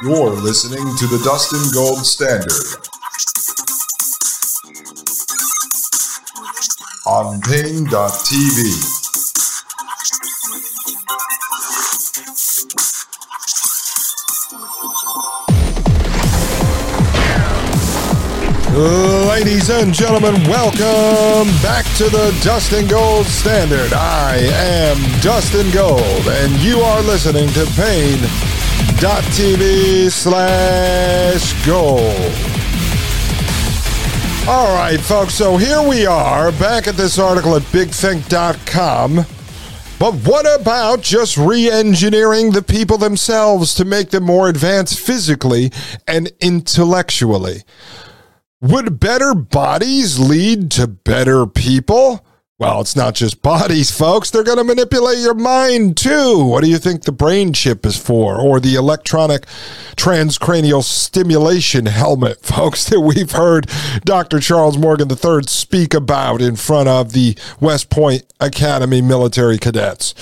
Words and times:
You're 0.00 0.30
listening 0.30 0.94
to 0.96 1.06
the 1.08 1.20
Dustin 1.24 1.72
Gold 1.74 2.06
Standard 2.06 2.52
on 7.04 7.40
Paine.tv. 7.40 7.88
Ladies 19.26 19.70
and 19.70 19.92
gentlemen, 19.92 20.34
welcome 20.48 21.50
back 21.60 21.84
to 21.96 22.04
the 22.04 22.38
Dustin 22.44 22.86
Gold 22.86 23.26
Standard. 23.26 23.92
I 23.92 24.36
am 24.36 25.20
Dustin 25.20 25.68
Gold, 25.72 26.28
and 26.28 26.52
you 26.60 26.78
are 26.82 27.02
listening 27.02 27.48
to 27.48 27.66
Paine.tv 29.00 30.10
slash 30.10 31.66
gold. 31.66 32.32
All 34.48 34.74
right, 34.74 34.98
folks, 34.98 35.34
so 35.34 35.56
here 35.56 35.86
we 35.88 36.04
are 36.04 36.50
back 36.52 36.88
at 36.88 36.96
this 36.96 37.16
article 37.16 37.54
at 37.54 37.62
bigthink.com. 37.62 39.14
But 40.00 40.14
what 40.14 40.60
about 40.60 41.02
just 41.02 41.36
re 41.36 41.70
engineering 41.70 42.50
the 42.50 42.62
people 42.62 42.98
themselves 42.98 43.74
to 43.76 43.84
make 43.84 44.10
them 44.10 44.24
more 44.24 44.48
advanced 44.48 44.98
physically 44.98 45.70
and 46.08 46.32
intellectually? 46.40 47.62
Would 48.60 48.98
better 48.98 49.32
bodies 49.32 50.18
lead 50.18 50.72
to 50.72 50.88
better 50.88 51.46
people? 51.46 52.26
Well, 52.60 52.80
it's 52.80 52.96
not 52.96 53.14
just 53.14 53.40
bodies, 53.40 53.96
folks. 53.96 54.32
They're 54.32 54.42
going 54.42 54.58
to 54.58 54.64
manipulate 54.64 55.18
your 55.18 55.34
mind 55.34 55.96
too. 55.96 56.44
What 56.44 56.64
do 56.64 56.68
you 56.68 56.78
think 56.78 57.04
the 57.04 57.12
brain 57.12 57.52
chip 57.52 57.86
is 57.86 57.96
for? 57.96 58.40
Or 58.40 58.58
the 58.58 58.74
electronic 58.74 59.46
transcranial 59.94 60.82
stimulation 60.82 61.86
helmet, 61.86 62.40
folks, 62.42 62.86
that 62.86 62.98
we've 62.98 63.30
heard 63.30 63.70
Dr. 64.04 64.40
Charles 64.40 64.76
Morgan 64.76 65.08
III 65.08 65.44
speak 65.44 65.94
about 65.94 66.42
in 66.42 66.56
front 66.56 66.88
of 66.88 67.12
the 67.12 67.38
West 67.60 67.90
Point 67.90 68.24
Academy 68.40 69.02
military 69.02 69.58
cadets. 69.58 70.12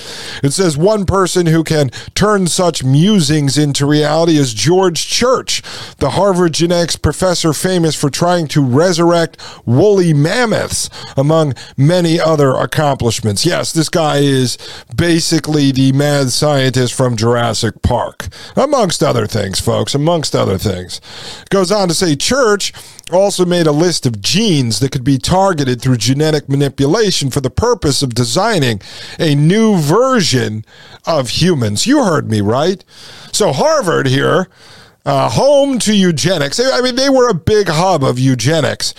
It 0.43 0.51
says 0.51 0.77
one 0.77 1.07
person 1.07 1.47
who 1.47 1.63
can 1.63 1.89
turn 2.13 2.45
such 2.45 2.83
musings 2.83 3.57
into 3.57 3.87
reality 3.87 4.37
is 4.37 4.53
George 4.53 5.07
Church, 5.07 5.63
the 5.97 6.11
Harvard 6.11 6.53
genetics 6.53 6.97
professor 6.97 7.51
famous 7.51 7.95
for 7.95 8.11
trying 8.11 8.47
to 8.49 8.63
resurrect 8.63 9.37
woolly 9.65 10.13
mammoths, 10.13 10.89
among 11.15 11.55
many 11.75 12.19
other 12.27 12.51
accomplishments. 12.55 13.45
Yes, 13.45 13.71
this 13.71 13.87
guy 13.87 14.17
is 14.17 14.57
basically 14.93 15.71
the 15.71 15.93
mad 15.93 16.29
scientist 16.29 16.93
from 16.93 17.15
Jurassic 17.15 17.81
Park, 17.81 18.27
amongst 18.57 19.01
other 19.01 19.25
things, 19.25 19.61
folks, 19.61 19.95
amongst 19.95 20.35
other 20.35 20.57
things. 20.57 20.99
Goes 21.49 21.71
on 21.71 21.87
to 21.87 21.93
say 21.93 22.17
Church 22.17 22.73
also 23.13 23.45
made 23.45 23.65
a 23.65 23.71
list 23.71 24.05
of 24.05 24.21
genes 24.21 24.79
that 24.79 24.91
could 24.91 25.05
be 25.05 25.17
targeted 25.17 25.81
through 25.81 25.95
genetic 25.95 26.49
manipulation 26.49 27.29
for 27.29 27.39
the 27.39 27.49
purpose 27.49 28.01
of 28.01 28.13
designing 28.13 28.81
a 29.17 29.33
new 29.33 29.77
version 29.77 30.65
of 31.05 31.29
humans. 31.29 31.87
You 31.87 32.03
heard 32.03 32.29
me, 32.29 32.41
right? 32.41 32.83
So, 33.31 33.53
Harvard 33.53 34.07
here 34.07 34.49
uh, 35.07 35.29
home 35.29 35.79
to 35.79 35.95
eugenics. 35.95 36.59
I 36.59 36.81
mean, 36.81 36.95
they 36.95 37.09
were 37.09 37.29
a 37.29 37.33
big 37.33 37.69
hub 37.69 38.03
of 38.03 38.19
eugenics 38.19 38.93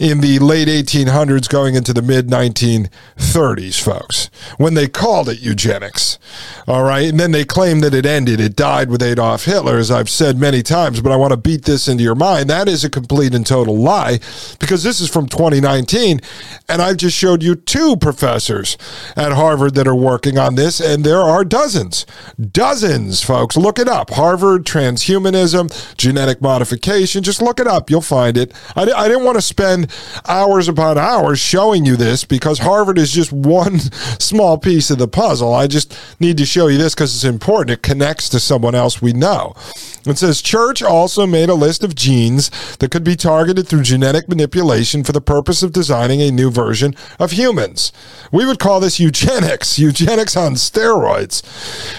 in 0.00 0.20
the 0.20 0.40
late 0.40 0.66
1800s, 0.66 1.48
going 1.48 1.76
into 1.76 1.92
the 1.92 2.02
mid 2.02 2.26
1930s, 2.26 3.80
folks, 3.80 4.28
when 4.58 4.74
they 4.74 4.88
called 4.88 5.28
it 5.28 5.38
eugenics. 5.38 6.18
All 6.66 6.82
right. 6.82 7.08
And 7.08 7.20
then 7.20 7.30
they 7.30 7.44
claimed 7.44 7.84
that 7.84 7.94
it 7.94 8.04
ended. 8.04 8.40
It 8.40 8.56
died 8.56 8.90
with 8.90 9.04
Adolf 9.04 9.44
Hitler, 9.44 9.78
as 9.78 9.88
I've 9.88 10.10
said 10.10 10.36
many 10.36 10.64
times, 10.64 11.00
but 11.00 11.12
I 11.12 11.16
want 11.16 11.30
to 11.30 11.36
beat 11.36 11.64
this 11.64 11.86
into 11.86 12.02
your 12.02 12.16
mind. 12.16 12.50
That 12.50 12.66
is 12.66 12.82
a 12.82 12.90
complete 12.90 13.32
and 13.32 13.46
total 13.46 13.78
lie 13.78 14.18
because 14.58 14.82
this 14.82 15.00
is 15.00 15.08
from 15.08 15.28
2019. 15.28 16.20
And 16.68 16.82
I've 16.82 16.96
just 16.96 17.16
showed 17.16 17.40
you 17.40 17.54
two 17.54 17.96
professors 17.96 18.76
at 19.16 19.30
Harvard 19.30 19.76
that 19.76 19.86
are 19.86 19.94
working 19.94 20.38
on 20.38 20.56
this, 20.56 20.80
and 20.80 21.04
there 21.04 21.20
are 21.20 21.44
dozens. 21.44 22.04
Dozens, 22.50 23.22
folks. 23.22 23.56
Look 23.56 23.78
it 23.78 23.86
up. 23.86 24.10
Harvard 24.10 24.64
Transhumanism 24.64 25.51
genetic 25.96 26.40
modification. 26.40 27.22
Just 27.22 27.42
look 27.42 27.60
it 27.60 27.66
up. 27.66 27.90
You'll 27.90 28.00
find 28.00 28.36
it. 28.36 28.52
I, 28.76 28.82
I 28.82 29.08
didn't 29.08 29.24
want 29.24 29.36
to 29.36 29.42
spend 29.42 29.90
hours 30.26 30.68
upon 30.68 30.98
hours 30.98 31.38
showing 31.38 31.84
you 31.84 31.96
this 31.96 32.24
because 32.24 32.58
Harvard 32.58 32.98
is 32.98 33.12
just 33.12 33.32
one 33.32 33.78
small 34.18 34.58
piece 34.58 34.90
of 34.90 34.98
the 34.98 35.08
puzzle. 35.08 35.54
I 35.54 35.66
just 35.66 35.96
need 36.20 36.36
to 36.38 36.46
show 36.46 36.66
you 36.68 36.78
this 36.78 36.94
because 36.94 37.14
it's 37.14 37.24
important. 37.24 37.70
It 37.70 37.82
connects 37.82 38.28
to 38.30 38.40
someone 38.40 38.74
else 38.74 39.00
we 39.00 39.12
know. 39.12 39.54
It 40.04 40.18
says 40.18 40.42
Church 40.42 40.82
also 40.82 41.26
made 41.26 41.48
a 41.48 41.54
list 41.54 41.84
of 41.84 41.94
genes 41.94 42.50
that 42.78 42.90
could 42.90 43.04
be 43.04 43.14
targeted 43.14 43.68
through 43.68 43.82
genetic 43.82 44.28
manipulation 44.28 45.04
for 45.04 45.12
the 45.12 45.20
purpose 45.20 45.62
of 45.62 45.72
designing 45.72 46.20
a 46.20 46.32
new 46.32 46.50
version 46.50 46.96
of 47.20 47.32
humans. 47.32 47.92
We 48.32 48.44
would 48.44 48.58
call 48.58 48.80
this 48.80 48.98
eugenics, 48.98 49.78
eugenics 49.78 50.36
on 50.36 50.54
steroids. 50.54 51.42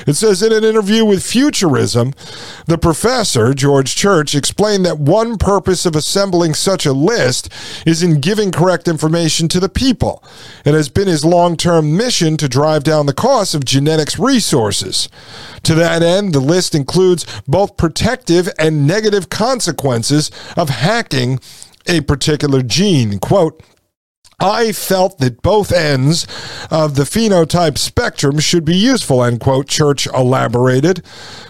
It 0.07 0.15
says 0.15 0.43
in 0.43 0.51
an 0.51 0.63
interview 0.63 1.05
with 1.05 1.25
Futurism, 1.25 2.13
the 2.65 2.77
professor, 2.77 3.53
George 3.53 3.95
Church, 3.95 4.35
explained 4.35 4.85
that 4.85 4.99
one 4.99 5.37
purpose 5.37 5.85
of 5.85 5.95
assembling 5.95 6.53
such 6.53 6.85
a 6.85 6.93
list 6.93 7.49
is 7.85 8.03
in 8.03 8.19
giving 8.19 8.51
correct 8.51 8.87
information 8.87 9.47
to 9.47 9.59
the 9.59 9.69
people. 9.69 10.23
It 10.65 10.73
has 10.73 10.89
been 10.89 11.07
his 11.07 11.23
long 11.23 11.55
term 11.55 11.95
mission 11.95 12.35
to 12.37 12.49
drive 12.49 12.83
down 12.83 13.05
the 13.05 13.13
cost 13.13 13.55
of 13.55 13.63
genetics 13.63 14.19
resources. 14.19 15.07
To 15.63 15.75
that 15.75 16.01
end, 16.03 16.33
the 16.33 16.41
list 16.41 16.75
includes 16.75 17.25
both 17.47 17.77
protective 17.93 18.49
and 18.57 18.87
negative 18.87 19.29
consequences 19.29 20.31
of 20.57 20.67
hacking 20.69 21.39
a 21.87 22.01
particular 22.01 22.63
gene. 22.63 23.19
Quote, 23.19 23.61
I 24.43 24.73
felt 24.73 25.19
that 25.19 25.41
both 25.41 25.71
ends 25.71 26.27
of 26.69 26.95
the 26.95 27.03
phenotype 27.03 27.77
spectrum 27.77 28.39
should 28.39 28.65
be 28.65 28.75
useful, 28.75 29.23
end 29.23 29.39
quote, 29.39 29.69
Church 29.69 30.05
elaborated. 30.07 31.01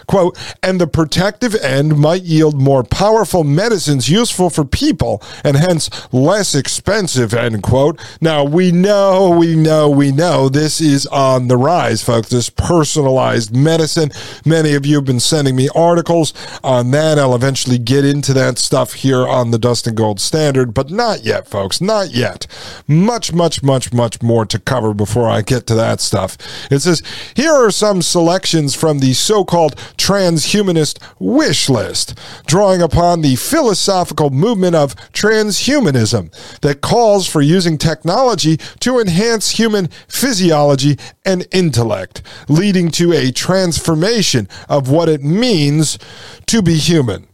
Quote, 0.05 0.37
and 0.61 0.79
the 0.79 0.85
protective 0.85 1.55
end 1.55 1.97
might 1.97 2.23
yield 2.23 2.61
more 2.61 2.83
powerful 2.83 3.43
medicines 3.43 4.09
useful 4.09 4.49
for 4.49 4.65
people 4.65 5.23
and 5.43 5.57
hence 5.57 5.89
less 6.13 6.53
expensive, 6.53 7.33
end 7.33 7.63
quote. 7.63 7.99
Now, 8.21 8.43
we 8.43 8.71
know, 8.71 9.29
we 9.31 9.55
know, 9.55 9.89
we 9.89 10.11
know 10.11 10.49
this 10.49 10.81
is 10.81 11.07
on 11.07 11.47
the 11.47 11.57
rise, 11.57 12.03
folks, 12.03 12.29
this 12.29 12.49
personalized 12.49 13.55
medicine. 13.55 14.11
Many 14.45 14.73
of 14.75 14.85
you 14.85 14.97
have 14.97 15.05
been 15.05 15.19
sending 15.19 15.55
me 15.55 15.69
articles 15.73 16.33
on 16.63 16.91
that. 16.91 17.17
I'll 17.17 17.33
eventually 17.33 17.79
get 17.79 18.05
into 18.05 18.33
that 18.33 18.59
stuff 18.59 18.93
here 18.93 19.25
on 19.27 19.49
the 19.51 19.57
Dustin 19.57 19.95
Gold 19.95 20.19
Standard, 20.19 20.73
but 20.73 20.91
not 20.91 21.23
yet, 21.23 21.47
folks, 21.47 21.81
not 21.81 22.11
yet. 22.11 22.45
Much, 22.87 23.33
much, 23.33 23.63
much, 23.63 23.93
much 23.93 24.21
more 24.21 24.45
to 24.45 24.59
cover 24.59 24.93
before 24.93 25.29
I 25.29 25.41
get 25.41 25.67
to 25.67 25.75
that 25.75 26.01
stuff. 26.01 26.37
It 26.71 26.79
says, 26.79 27.01
here 27.35 27.51
are 27.51 27.71
some 27.71 28.01
selections 28.01 28.75
from 28.75 28.99
the 28.99 29.13
so 29.13 29.43
called 29.43 29.75
transhumanist 29.97 30.99
wish 31.19 31.69
list, 31.69 32.17
drawing 32.45 32.81
upon 32.81 33.21
the 33.21 33.35
philosophical 33.35 34.29
movement 34.29 34.75
of 34.75 34.95
transhumanism 35.11 36.31
that 36.61 36.81
calls 36.81 37.27
for 37.27 37.41
using 37.41 37.77
technology 37.77 38.57
to 38.79 38.99
enhance 38.99 39.51
human 39.51 39.87
physiology 40.07 40.97
and 41.25 41.47
intellect, 41.51 42.21
leading 42.47 42.89
to 42.91 43.13
a 43.13 43.31
transformation 43.31 44.47
of 44.69 44.89
what 44.89 45.09
it 45.09 45.23
means 45.23 45.97
to 46.45 46.61
be 46.61 46.75
human. 46.75 47.27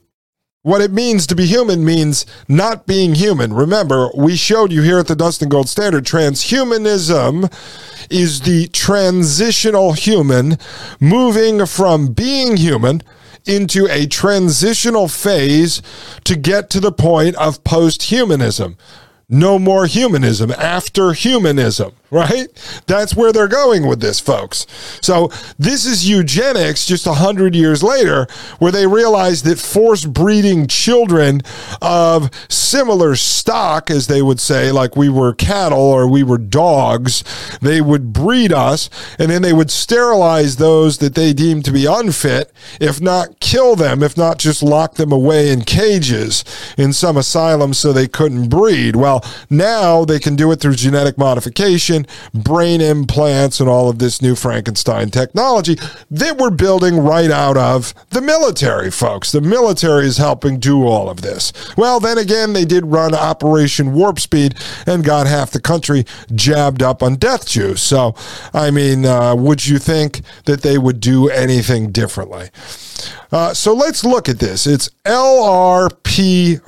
What 0.62 0.82
it 0.82 0.92
means 0.92 1.26
to 1.28 1.36
be 1.36 1.46
human 1.46 1.86
means 1.86 2.26
not 2.50 2.86
being 2.86 3.16
human. 3.16 3.54
Remember, 3.54 4.10
we 4.14 4.36
showed 4.36 4.74
you 4.74 4.82
here 4.82 5.00
at 5.00 5.08
the 5.08 5.16
Dustin 5.16 5.48
Gold 5.48 5.70
Standard 5.70 6.04
transhumanism 6.04 7.50
is 8.10 8.42
the 8.42 8.68
transitional 8.68 9.94
human 9.94 10.58
moving 11.00 11.66
from 11.66 12.08
being 12.08 12.58
human 12.58 13.02
into 13.46 13.88
a 13.90 14.06
transitional 14.06 15.08
phase 15.08 15.82
to 16.26 16.36
get 16.36 16.70
to 16.72 16.82
the 16.82 16.92
point 16.92 17.38
of 17.38 17.64
post 17.64 18.04
humanism 18.04 18.76
no 19.30 19.60
more 19.60 19.86
humanism. 19.86 20.52
After 20.52 21.14
humanism, 21.14 21.94
right? 22.12 22.48
That's 22.88 23.16
where 23.16 23.32
they're 23.32 23.48
going 23.48 23.88
with 23.88 24.02
this, 24.02 24.20
folks. 24.20 24.66
So 25.02 25.30
this 25.58 25.86
is 25.86 26.10
eugenics 26.10 26.86
just 26.88 27.06
a 27.06 27.14
hundred 27.14 27.56
years 27.56 27.84
later, 27.84 28.28
where 28.58 28.72
they 28.72 28.88
realized 28.88 29.46
that 29.46 29.60
forced 29.60 30.12
breeding 30.12 30.68
children 30.68 31.42
of 31.82 32.32
similar 32.50 33.16
stock, 33.16 33.92
as 33.92 34.08
they 34.08 34.22
would 34.22 34.40
say, 34.40 34.72
like 34.72 34.96
we 34.96 35.10
were 35.10 35.34
cattle 35.34 35.80
or 35.80 36.08
we 36.08 36.24
were 36.24 36.38
dogs, 36.38 37.24
they 37.62 37.82
would 37.82 38.12
breed 38.12 38.52
us 38.52 38.90
and 39.20 39.30
then 39.30 39.42
they 39.42 39.54
would 39.54 39.70
sterilize 39.72 40.56
those 40.56 40.98
that 41.00 41.16
they 41.16 41.34
deemed 41.34 41.66
to 41.66 41.72
be 41.72 41.86
unfit, 41.86 42.52
if 42.80 43.00
not 43.00 43.40
kill 43.40 43.76
them, 43.76 44.02
if 44.02 44.18
not 44.18 44.40
just 44.40 44.64
lock 44.64 44.96
them 44.96 45.12
away 45.12 45.52
in 45.52 45.62
cages 45.62 46.44
in 46.78 46.94
some 46.94 47.18
asylum 47.18 47.74
so 47.74 47.94
they 47.94 48.08
couldn't 48.08 48.50
breed. 48.50 48.96
Well, 48.96 49.24
now 49.50 50.06
they 50.06 50.20
can 50.20 50.36
do 50.36 50.52
it 50.52 50.60
through 50.60 50.76
genetic 50.76 51.18
modification, 51.18 51.99
brain 52.34 52.82
implants, 52.82 53.60
and 53.60 53.70
all 53.70 53.90
of 53.90 54.00
this 54.00 54.22
new 54.22 54.36
Frankenstein 54.36 55.10
technology 55.10 55.78
that 56.12 56.38
we're 56.38 56.50
building 56.50 56.98
right 56.98 57.32
out 57.32 57.58
of 57.58 57.94
the 58.10 58.22
military, 58.22 58.92
folks. 58.92 59.32
The 59.32 59.42
military 59.42 60.06
is 60.06 60.18
helping 60.18 60.60
do 60.60 60.86
all 60.86 61.10
of 61.10 61.22
this. 61.22 61.54
Well, 61.78 62.00
then 62.00 62.18
again, 62.18 62.54
they 62.54 62.66
did 62.66 62.86
run 62.86 63.14
Operation 63.14 63.94
Warp 63.94 64.20
Speed 64.20 64.56
and 64.86 65.04
got 65.04 65.28
half 65.28 65.52
the 65.52 65.62
country 65.62 66.06
jabbed 66.34 66.82
up 66.82 67.02
on 67.04 67.16
death 67.16 67.48
juice. 67.48 67.82
So, 67.82 68.16
I 68.54 68.72
mean, 68.72 69.06
uh, 69.06 69.36
would 69.36 69.66
you 69.66 69.80
think 69.80 70.22
that 70.46 70.62
they 70.62 70.78
would 70.78 71.00
do 71.00 71.30
anything 71.30 71.92
differently? 71.92 72.50
Uh, 73.32 73.54
so 73.54 73.74
let's 73.74 74.04
look 74.04 74.28
at 74.28 74.40
this. 74.40 74.66
It's 74.66 74.90
LRP5. 75.06 76.60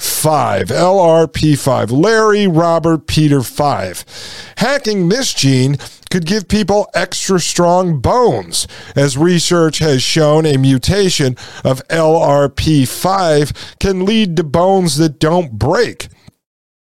LRP5. 0.67 1.91
Larry 1.91 2.47
Robert 2.47 3.07
Peter 3.07 3.41
5. 3.41 4.53
Hacking 4.57 5.09
this 5.09 5.33
gene 5.33 5.77
could 6.11 6.25
give 6.25 6.47
people 6.47 6.89
extra 6.93 7.39
strong 7.39 7.99
bones, 7.99 8.67
as 8.95 9.17
research 9.17 9.79
has 9.79 10.03
shown 10.03 10.45
a 10.45 10.57
mutation 10.57 11.35
of 11.63 11.87
LRP5 11.87 13.77
can 13.79 14.05
lead 14.05 14.35
to 14.35 14.43
bones 14.43 14.97
that 14.97 15.19
don't 15.19 15.53
break. 15.53 16.09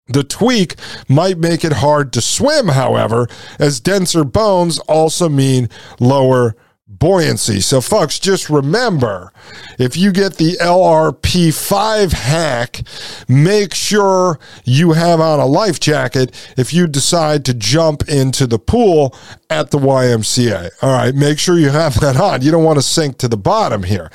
The 0.07 0.23
tweak 0.23 0.75
might 1.09 1.39
make 1.39 1.65
it 1.65 1.73
hard 1.73 2.13
to 2.13 2.21
swim, 2.21 2.67
however, 2.69 3.27
as 3.57 3.79
denser 3.79 4.23
bones 4.23 4.77
also 4.79 5.27
mean 5.27 5.67
lower 5.99 6.55
buoyancy. 6.87 7.61
So, 7.61 7.81
folks, 7.81 8.19
just 8.19 8.49
remember 8.49 9.31
if 9.79 9.97
you 9.97 10.11
get 10.11 10.35
the 10.35 10.57
LRP5 10.61 12.13
hack, 12.13 12.81
make 13.27 13.73
sure 13.73 14.39
you 14.63 14.91
have 14.91 15.19
on 15.19 15.39
a 15.39 15.45
life 15.45 15.79
jacket 15.79 16.33
if 16.57 16.73
you 16.73 16.87
decide 16.87 17.43
to 17.45 17.53
jump 17.53 18.07
into 18.07 18.45
the 18.45 18.59
pool 18.59 19.15
at 19.49 19.71
the 19.71 19.77
YMCA. 19.77 20.71
All 20.81 20.91
right, 20.91 21.13
make 21.13 21.39
sure 21.39 21.57
you 21.57 21.69
have 21.69 21.99
that 21.99 22.17
on. 22.17 22.41
You 22.41 22.51
don't 22.51 22.63
want 22.63 22.77
to 22.77 22.81
sink 22.81 23.17
to 23.19 23.27
the 23.27 23.37
bottom 23.37 23.83
here. 23.83 24.11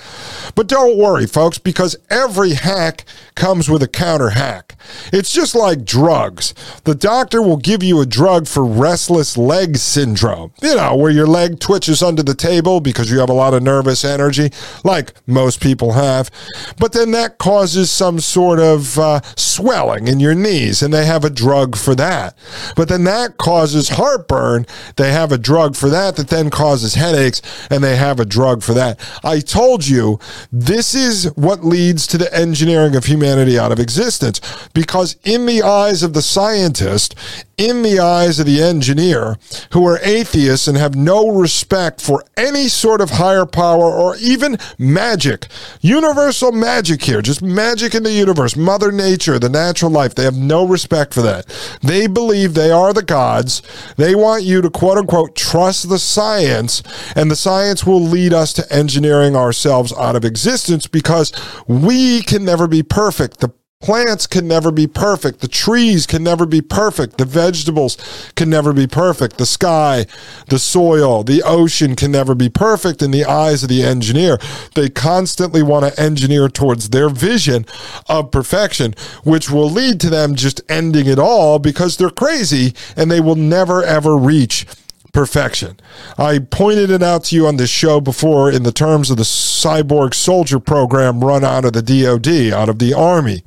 But 0.54 0.66
don't 0.66 0.98
worry, 0.98 1.26
folks, 1.26 1.58
because 1.58 1.96
every 2.10 2.54
hack 2.54 3.04
comes 3.34 3.68
with 3.68 3.82
a 3.82 3.88
counter 3.88 4.30
hack. 4.30 4.76
It's 5.12 5.32
just 5.32 5.54
like 5.54 5.84
drugs. 5.84 6.54
The 6.84 6.94
doctor 6.94 7.42
will 7.42 7.56
give 7.56 7.82
you 7.82 8.00
a 8.00 8.06
drug 8.06 8.48
for 8.48 8.64
restless 8.64 9.36
leg 9.36 9.76
syndrome, 9.76 10.52
you 10.62 10.74
know, 10.74 10.96
where 10.96 11.10
your 11.10 11.26
leg 11.26 11.60
twitches 11.60 12.02
under 12.02 12.22
the 12.22 12.34
table 12.34 12.80
because 12.80 13.10
you 13.10 13.18
have 13.20 13.30
a 13.30 13.34
lot 13.34 13.54
of 13.54 13.62
nervous 13.62 14.04
energy, 14.04 14.50
like 14.84 15.14
most 15.26 15.62
people 15.62 15.92
have. 15.92 16.30
But 16.78 16.92
then 16.92 17.12
that 17.12 17.38
causes 17.38 17.90
some 17.90 18.20
sort 18.20 18.58
of 18.58 18.98
uh, 18.98 19.20
swelling 19.36 20.08
in 20.08 20.20
your 20.20 20.34
knees, 20.34 20.82
and 20.82 20.92
they 20.92 21.06
have 21.06 21.24
a 21.24 21.30
drug 21.30 21.76
for 21.76 21.94
that. 21.94 22.36
But 22.76 22.88
then 22.88 23.04
that 23.04 23.38
causes 23.38 23.90
heartburn. 23.90 24.66
They 24.96 25.12
have 25.12 25.29
a 25.32 25.38
drug 25.38 25.76
for 25.76 25.88
that 25.88 26.16
that 26.16 26.28
then 26.28 26.50
causes 26.50 26.94
headaches, 26.94 27.42
and 27.70 27.82
they 27.82 27.96
have 27.96 28.20
a 28.20 28.24
drug 28.24 28.62
for 28.62 28.74
that. 28.74 28.98
I 29.22 29.40
told 29.40 29.86
you 29.86 30.18
this 30.52 30.94
is 30.94 31.26
what 31.36 31.64
leads 31.64 32.06
to 32.08 32.18
the 32.18 32.32
engineering 32.34 32.96
of 32.96 33.04
humanity 33.04 33.58
out 33.58 33.72
of 33.72 33.80
existence 33.80 34.40
because, 34.74 35.16
in 35.24 35.46
the 35.46 35.62
eyes 35.62 36.02
of 36.02 36.12
the 36.12 36.22
scientist, 36.22 37.14
in 37.60 37.82
the 37.82 38.00
eyes 38.00 38.40
of 38.40 38.46
the 38.46 38.62
engineer 38.62 39.36
who 39.72 39.86
are 39.86 40.00
atheists 40.02 40.66
and 40.66 40.78
have 40.78 40.94
no 40.94 41.28
respect 41.28 42.00
for 42.00 42.24
any 42.34 42.68
sort 42.68 43.02
of 43.02 43.10
higher 43.10 43.44
power 43.44 43.92
or 43.92 44.16
even 44.16 44.56
magic. 44.78 45.46
Universal 45.82 46.52
magic 46.52 47.02
here, 47.02 47.20
just 47.20 47.42
magic 47.42 47.94
in 47.94 48.02
the 48.02 48.12
universe, 48.12 48.56
Mother 48.56 48.90
Nature, 48.90 49.38
the 49.38 49.50
natural 49.50 49.90
life. 49.90 50.14
They 50.14 50.24
have 50.24 50.38
no 50.38 50.66
respect 50.66 51.12
for 51.12 51.20
that. 51.20 51.46
They 51.82 52.06
believe 52.06 52.54
they 52.54 52.70
are 52.70 52.94
the 52.94 53.02
gods. 53.02 53.60
They 53.98 54.14
want 54.14 54.42
you 54.44 54.62
to 54.62 54.70
quote 54.70 54.96
unquote 54.96 55.09
trust 55.34 55.88
the 55.88 55.98
science, 55.98 56.82
and 57.14 57.30
the 57.30 57.36
science 57.36 57.84
will 57.84 58.00
lead 58.00 58.32
us 58.32 58.52
to 58.54 58.72
engineering 58.72 59.36
ourselves 59.36 59.92
out 59.92 60.16
of 60.16 60.24
existence 60.24 60.86
because 60.86 61.32
we 61.66 62.22
can 62.22 62.44
never 62.44 62.66
be 62.66 62.82
perfect. 62.82 63.40
The 63.40 63.52
Plants 63.80 64.26
can 64.26 64.46
never 64.46 64.70
be 64.70 64.86
perfect. 64.86 65.40
The 65.40 65.48
trees 65.48 66.06
can 66.06 66.22
never 66.22 66.44
be 66.44 66.60
perfect. 66.60 67.16
The 67.16 67.24
vegetables 67.24 67.96
can 68.36 68.50
never 68.50 68.74
be 68.74 68.86
perfect. 68.86 69.38
The 69.38 69.46
sky, 69.46 70.04
the 70.48 70.58
soil, 70.58 71.24
the 71.24 71.42
ocean 71.42 71.96
can 71.96 72.12
never 72.12 72.34
be 72.34 72.50
perfect 72.50 73.00
in 73.00 73.10
the 73.10 73.24
eyes 73.24 73.62
of 73.62 73.70
the 73.70 73.82
engineer. 73.82 74.36
They 74.74 74.90
constantly 74.90 75.62
want 75.62 75.86
to 75.86 75.98
engineer 75.98 76.50
towards 76.50 76.90
their 76.90 77.08
vision 77.08 77.64
of 78.06 78.30
perfection, 78.30 78.94
which 79.24 79.48
will 79.48 79.70
lead 79.70 79.98
to 80.00 80.10
them 80.10 80.34
just 80.34 80.60
ending 80.68 81.06
it 81.06 81.18
all 81.18 81.58
because 81.58 81.96
they're 81.96 82.10
crazy 82.10 82.74
and 82.96 83.10
they 83.10 83.20
will 83.20 83.34
never 83.34 83.82
ever 83.82 84.14
reach 84.14 84.66
perfection. 85.12 85.78
I 86.18 86.38
pointed 86.38 86.90
it 86.90 87.02
out 87.02 87.24
to 87.24 87.36
you 87.36 87.46
on 87.46 87.56
this 87.56 87.70
show 87.70 88.00
before 88.00 88.50
in 88.50 88.62
the 88.62 88.72
terms 88.72 89.10
of 89.10 89.16
the 89.16 89.22
cyborg 89.22 90.14
soldier 90.14 90.60
program 90.60 91.24
run 91.24 91.44
out 91.44 91.64
of 91.64 91.72
the 91.72 91.82
DoD, 91.82 92.52
out 92.52 92.68
of 92.68 92.78
the 92.78 92.94
Army. 92.94 93.44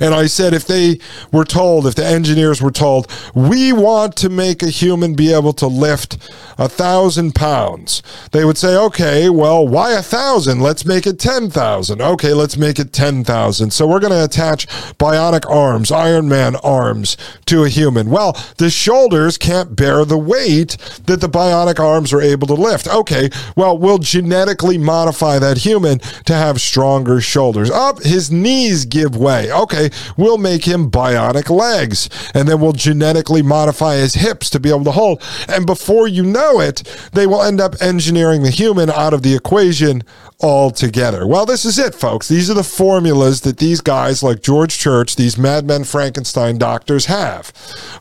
And 0.00 0.14
I 0.14 0.26
said, 0.26 0.54
if 0.54 0.66
they 0.66 0.98
were 1.30 1.44
told, 1.44 1.86
if 1.86 1.94
the 1.94 2.06
engineers 2.06 2.62
were 2.62 2.70
told, 2.70 3.10
we 3.34 3.72
want 3.72 4.16
to 4.16 4.28
make 4.28 4.62
a 4.62 4.70
human 4.70 5.14
be 5.14 5.32
able 5.32 5.52
to 5.54 5.66
lift 5.66 6.16
a 6.58 6.68
thousand 6.68 7.34
pounds, 7.34 8.02
they 8.32 8.44
would 8.44 8.56
say, 8.56 8.76
okay, 8.76 9.28
well, 9.28 9.66
why 9.66 9.92
a 9.92 10.02
thousand? 10.02 10.60
Let's 10.60 10.84
make 10.84 11.06
it 11.06 11.18
10,000. 11.18 12.00
Okay, 12.00 12.32
let's 12.32 12.56
make 12.56 12.78
it 12.78 12.92
10,000. 12.92 13.70
So 13.72 13.86
we're 13.86 14.00
going 14.00 14.12
to 14.12 14.24
attach 14.24 14.66
bionic 14.98 15.48
arms, 15.50 15.92
Iron 15.92 16.28
Man 16.28 16.56
arms 16.56 17.16
to 17.46 17.64
a 17.64 17.68
human. 17.68 18.10
Well, 18.10 18.32
the 18.56 18.70
shoulders 18.70 19.38
can't 19.38 19.76
bear 19.76 20.04
the 20.04 20.18
weight 20.18 20.76
that 21.06 21.20
the 21.20 21.28
bionic 21.28 21.78
arms 21.78 22.12
are 22.12 22.22
able 22.22 22.46
to 22.46 22.54
lift. 22.54 22.88
Okay, 22.88 23.30
well, 23.56 23.76
we'll 23.76 23.98
genetically 23.98 24.78
modify 24.78 25.38
that 25.38 25.58
human 25.58 25.98
to 25.98 26.34
have 26.34 26.60
stronger 26.60 27.20
shoulders. 27.20 27.70
Up, 27.70 27.98
oh, 27.98 28.08
his 28.08 28.30
knees 28.30 28.84
give 28.84 29.16
way 29.16 29.31
way. 29.32 29.52
Okay, 29.52 29.90
we'll 30.16 30.38
make 30.38 30.64
him 30.64 30.90
bionic 30.90 31.48
legs 31.48 32.08
and 32.34 32.48
then 32.48 32.60
we'll 32.60 32.72
genetically 32.72 33.42
modify 33.42 33.96
his 33.96 34.14
hips 34.14 34.50
to 34.50 34.60
be 34.60 34.68
able 34.68 34.84
to 34.84 34.92
hold. 34.92 35.22
And 35.48 35.66
before 35.66 36.06
you 36.08 36.22
know 36.22 36.60
it, 36.60 36.82
they 37.12 37.26
will 37.26 37.42
end 37.42 37.60
up 37.60 37.74
engineering 37.80 38.42
the 38.42 38.50
human 38.50 38.90
out 38.90 39.14
of 39.14 39.22
the 39.22 39.34
equation 39.34 40.02
altogether. 40.40 41.26
Well, 41.26 41.46
this 41.46 41.64
is 41.64 41.78
it, 41.78 41.94
folks. 41.94 42.28
These 42.28 42.50
are 42.50 42.54
the 42.54 42.64
formulas 42.64 43.42
that 43.42 43.58
these 43.58 43.80
guys 43.80 44.22
like 44.22 44.42
George 44.42 44.78
Church, 44.78 45.16
these 45.16 45.38
madmen 45.38 45.84
Frankenstein 45.84 46.58
doctors 46.58 47.06
have. 47.06 47.52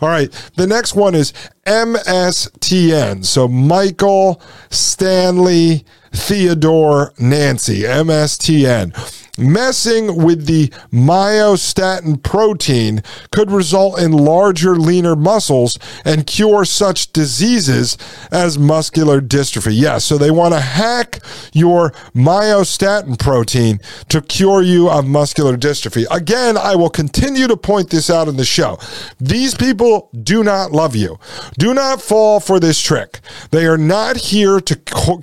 All 0.02 0.10
right, 0.10 0.32
the 0.56 0.68
next 0.68 0.96
one 0.96 1.16
is 1.16 1.34
MSTN. 1.66 3.24
So 3.26 3.48
Michael 3.48 4.42
Stanley 4.70 5.86
Theodore 6.12 7.14
Nancy, 7.20 7.84
MSTN. 7.84 9.21
Messing 9.38 10.24
with 10.24 10.46
the 10.46 10.68
myostatin 10.92 12.22
protein 12.22 13.04
could 13.32 13.52
result 13.52 14.00
in 14.00 14.12
larger, 14.12 14.76
leaner 14.76 15.16
muscles 15.16 15.78
and 16.06 16.28
cure 16.28 16.66
such 16.66 17.12
diseases 17.14 17.98
as 18.32 18.58
muscular 18.58 19.22
dystrophy. 19.22 19.74
Yes, 19.74 19.82
yeah, 19.82 19.98
so 19.98 20.18
they 20.18 20.32
want 20.32 20.54
to 20.54 20.60
hack 20.60 21.20
your 21.54 21.92
myostatin 22.14 23.18
protein 23.18 23.80
to 24.10 24.22
cure 24.22 24.62
you 24.62 24.90
of 24.90 25.08
muscular 25.08 25.58
dystrophy. 25.58 26.06
Again, 26.12 26.58
I 26.58 26.76
will 26.76 26.90
continue 26.90 27.48
to 27.48 27.58
point 27.58 27.90
this 27.90 28.10
out 28.10 28.28
in 28.28 28.38
the 28.38 28.46
show. 28.46 28.78
These 29.20 29.56
people 29.56 30.10
do 30.24 30.44
not 30.44 30.72
love 30.72 30.96
you. 30.96 31.20
Do 31.58 31.74
not 31.74 32.02
fall 32.02 32.40
for 32.40 32.60
this 32.60 32.80
trick. 32.82 33.20
They 33.52 33.66
are 33.66 33.78
not 33.78 34.18
here 34.18 34.60
to 34.60 34.76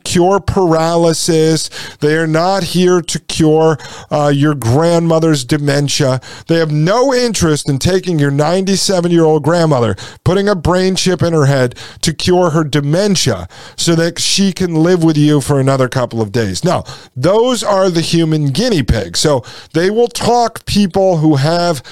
cure 0.04 0.40
paralysis. 0.40 1.68
They 2.00 2.16
are 2.16 2.26
not 2.26 2.62
here 2.62 3.00
to 3.00 3.18
cure 3.20 3.78
uh, 4.10 4.32
your 4.34 4.54
grandmother's 4.54 5.44
dementia. 5.44 6.20
They 6.46 6.58
have 6.58 6.72
no 6.72 7.12
interest 7.14 7.68
in 7.68 7.78
taking 7.78 8.18
your 8.18 8.30
97 8.30 9.10
year 9.10 9.24
old 9.24 9.42
grandmother, 9.42 9.96
putting 10.24 10.48
a 10.48 10.54
brain 10.54 10.96
chip 10.96 11.22
in 11.22 11.32
her 11.32 11.46
head 11.46 11.76
to 12.02 12.12
cure 12.12 12.50
her 12.50 12.64
dementia 12.64 13.48
so 13.76 13.94
that 13.94 14.18
she 14.18 14.52
can 14.52 14.74
live 14.74 15.02
with 15.02 15.16
you 15.16 15.40
for 15.40 15.60
another 15.60 15.88
couple 15.88 16.20
of 16.20 16.32
days. 16.32 16.64
Now, 16.64 16.84
those 17.16 17.62
are 17.62 17.90
the 17.90 18.00
human 18.00 18.48
guinea 18.48 18.82
pigs. 18.82 19.20
So 19.20 19.44
they 19.72 19.90
will 19.90 20.08
talk 20.08 20.64
people 20.66 21.18
who 21.18 21.36
have 21.36 21.82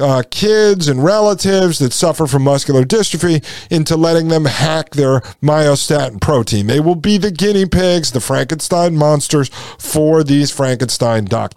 uh, 0.00 0.22
kids 0.30 0.88
and 0.88 1.02
relatives 1.02 1.78
that 1.78 1.92
suffer 1.92 2.26
from 2.26 2.42
muscular 2.42 2.84
dystrophy 2.84 3.44
into 3.70 3.96
letting 3.96 4.28
them 4.28 4.44
hack 4.44 4.90
their 4.90 5.20
myostatin 5.42 6.20
protein. 6.20 6.66
They 6.66 6.80
will 6.80 6.94
be 6.94 7.18
the 7.18 7.30
guinea 7.30 7.66
pigs, 7.66 8.12
the 8.12 8.20
Frankenstein 8.20 8.96
monsters 8.96 9.48
for 9.78 10.22
these 10.22 10.50
Frankenstein 10.50 11.24
doctors. 11.24 11.55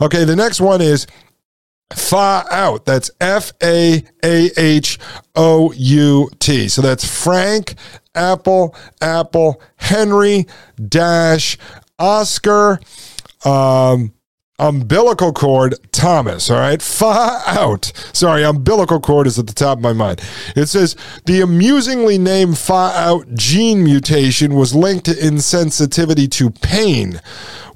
Okay, 0.00 0.24
the 0.24 0.36
next 0.36 0.60
one 0.60 0.80
is 0.80 1.06
FAAH-OUT. 1.92 2.84
That's 2.84 3.10
F 3.20 3.52
A 3.62 4.02
A 4.24 4.50
H 4.56 4.98
O 5.34 5.72
U 5.72 6.30
T. 6.38 6.68
So 6.68 6.82
that's 6.82 7.04
Frank, 7.04 7.74
Apple, 8.14 8.74
Apple, 9.00 9.62
Henry, 9.76 10.46
Dash, 10.88 11.56
Oscar, 11.98 12.80
um, 13.44 14.12
umbilical 14.58 15.32
cord 15.32 15.74
Thomas. 15.92 16.50
All 16.50 16.58
right. 16.58 16.80
FAAH-OUT. 16.98 17.92
Sorry, 18.12 18.42
umbilical 18.42 19.00
cord 19.00 19.26
is 19.26 19.38
at 19.38 19.46
the 19.46 19.52
top 19.52 19.78
of 19.78 19.82
my 19.82 19.92
mind. 19.92 20.20
It 20.56 20.66
says 20.66 20.96
the 21.26 21.40
amusingly 21.40 22.18
named 22.18 22.58
FAAH-OUT 22.58 23.34
gene 23.34 23.84
mutation 23.84 24.54
was 24.54 24.74
linked 24.74 25.06
to 25.06 25.12
insensitivity 25.12 26.30
to 26.32 26.50
pain. 26.50 27.20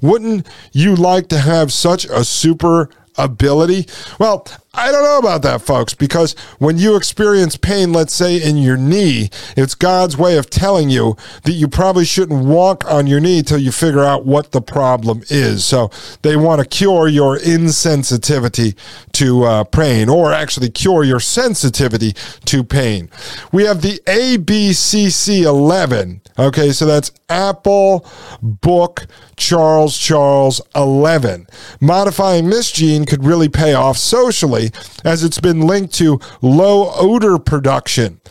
Wouldn't 0.01 0.47
you 0.71 0.95
like 0.95 1.29
to 1.29 1.39
have 1.39 1.71
such 1.71 2.05
a 2.05 2.25
super 2.25 2.89
ability? 3.17 3.87
Well, 4.19 4.45
I 4.75 4.91
don't 4.91 5.03
know 5.03 5.19
about 5.19 5.43
that, 5.43 5.61
folks, 5.61 5.93
because 5.93 6.33
when 6.57 6.79
you 6.79 6.95
experience 6.95 7.57
pain, 7.57 7.93
let's 7.93 8.11
say 8.11 8.41
in 8.41 8.57
your 8.57 8.75
knee, 8.75 9.29
it's 9.55 9.75
God's 9.75 10.17
way 10.17 10.35
of 10.35 10.49
telling 10.49 10.89
you 10.89 11.15
that 11.43 11.51
you 11.51 11.67
probably 11.67 12.05
shouldn't 12.05 12.43
walk 12.43 12.83
on 12.91 13.05
your 13.05 13.19
knee 13.19 13.43
till 13.43 13.59
you 13.59 13.71
figure 13.71 14.03
out 14.03 14.25
what 14.25 14.51
the 14.51 14.63
problem 14.63 15.21
is. 15.29 15.63
So 15.63 15.91
they 16.23 16.35
want 16.35 16.59
to 16.59 16.67
cure 16.67 17.07
your 17.07 17.37
insensitivity 17.37 18.75
to 19.11 19.43
uh, 19.43 19.63
pain, 19.65 20.09
or 20.09 20.33
actually 20.33 20.71
cure 20.71 21.03
your 21.03 21.19
sensitivity 21.19 22.13
to 22.45 22.63
pain. 22.63 23.11
We 23.51 23.65
have 23.65 23.83
the 23.83 23.99
ABCC11. 24.07 26.21
Okay, 26.39 26.71
so 26.71 26.87
that's 26.87 27.11
Apple 27.29 28.09
Book 28.41 29.05
Charles 29.35 29.95
Charles 29.95 30.61
11. 30.75 31.45
Modifying 31.79 32.49
this 32.49 32.71
gene 32.71 33.05
could 33.05 33.23
really 33.23 33.49
pay 33.49 33.75
off 33.75 33.97
socially 33.97 34.62
as 35.03 35.23
it's 35.23 35.39
been 35.39 35.61
linked 35.61 35.93
to 35.95 36.19
low 36.41 36.91
odor 36.95 37.39
production. 37.39 38.21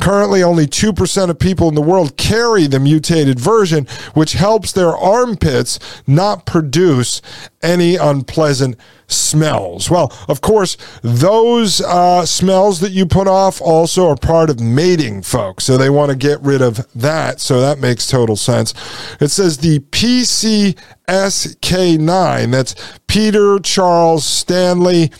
Currently, 0.00 0.42
only 0.42 0.66
2% 0.66 1.30
of 1.30 1.38
people 1.38 1.68
in 1.68 1.74
the 1.74 1.82
world 1.82 2.16
carry 2.16 2.66
the 2.66 2.80
mutated 2.80 3.38
version, 3.38 3.86
which 4.14 4.32
helps 4.32 4.72
their 4.72 4.96
armpits 4.96 5.78
not 6.06 6.46
produce 6.46 7.20
any 7.62 7.96
unpleasant 7.96 8.76
smells. 9.06 9.90
Well, 9.90 10.12
of 10.28 10.40
course, 10.40 10.78
those 11.02 11.80
uh, 11.80 12.24
smells 12.26 12.80
that 12.80 12.90
you 12.92 13.06
put 13.06 13.28
off 13.28 13.60
also 13.60 14.08
are 14.08 14.16
part 14.16 14.50
of 14.50 14.60
mating, 14.60 15.22
folks. 15.22 15.64
So 15.64 15.76
they 15.76 15.90
want 15.90 16.10
to 16.10 16.16
get 16.16 16.40
rid 16.40 16.62
of 16.62 16.86
that. 16.94 17.40
So 17.40 17.60
that 17.60 17.78
makes 17.78 18.08
total 18.08 18.36
sense. 18.36 18.74
It 19.20 19.28
says 19.28 19.58
the 19.58 19.80
PCSK9, 19.80 22.50
that's 22.50 22.74
Peter 23.06 23.58
Charles 23.58 24.24
Stanley 24.24 25.10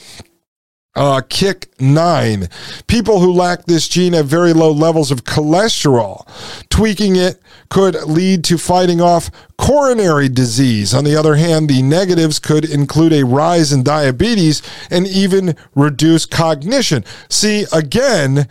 uh, 0.95 1.23
kick 1.29 1.69
nine. 1.81 2.49
People 2.87 3.21
who 3.21 3.33
lack 3.33 3.65
this 3.65 3.89
gene 3.89 4.13
have 4.13 4.27
very 4.27 4.53
low 4.53 4.71
levels 4.71 5.11
of 5.11 5.25
cholesterol. 5.25 6.27
Tweaking 6.69 7.17
it 7.17 7.41
could 7.71 7.95
lead 8.05 8.45
to 8.45 8.59
fighting 8.59 9.01
off 9.01 9.31
coronary 9.57 10.29
disease. 10.29 10.93
On 10.93 11.05
the 11.05 11.17
other 11.17 11.37
hand, 11.37 11.69
the 11.69 11.83
negatives 11.83 12.39
could 12.39 12.69
include 12.69 13.13
a 13.15 13.25
rise 13.25 13.73
in 13.73 13.83
diabetes 13.83 14.61
and 14.91 15.07
even 15.07 15.57
reduce 15.75 16.27
cognition. 16.27 17.05
See, 17.31 17.65
again, 17.73 18.47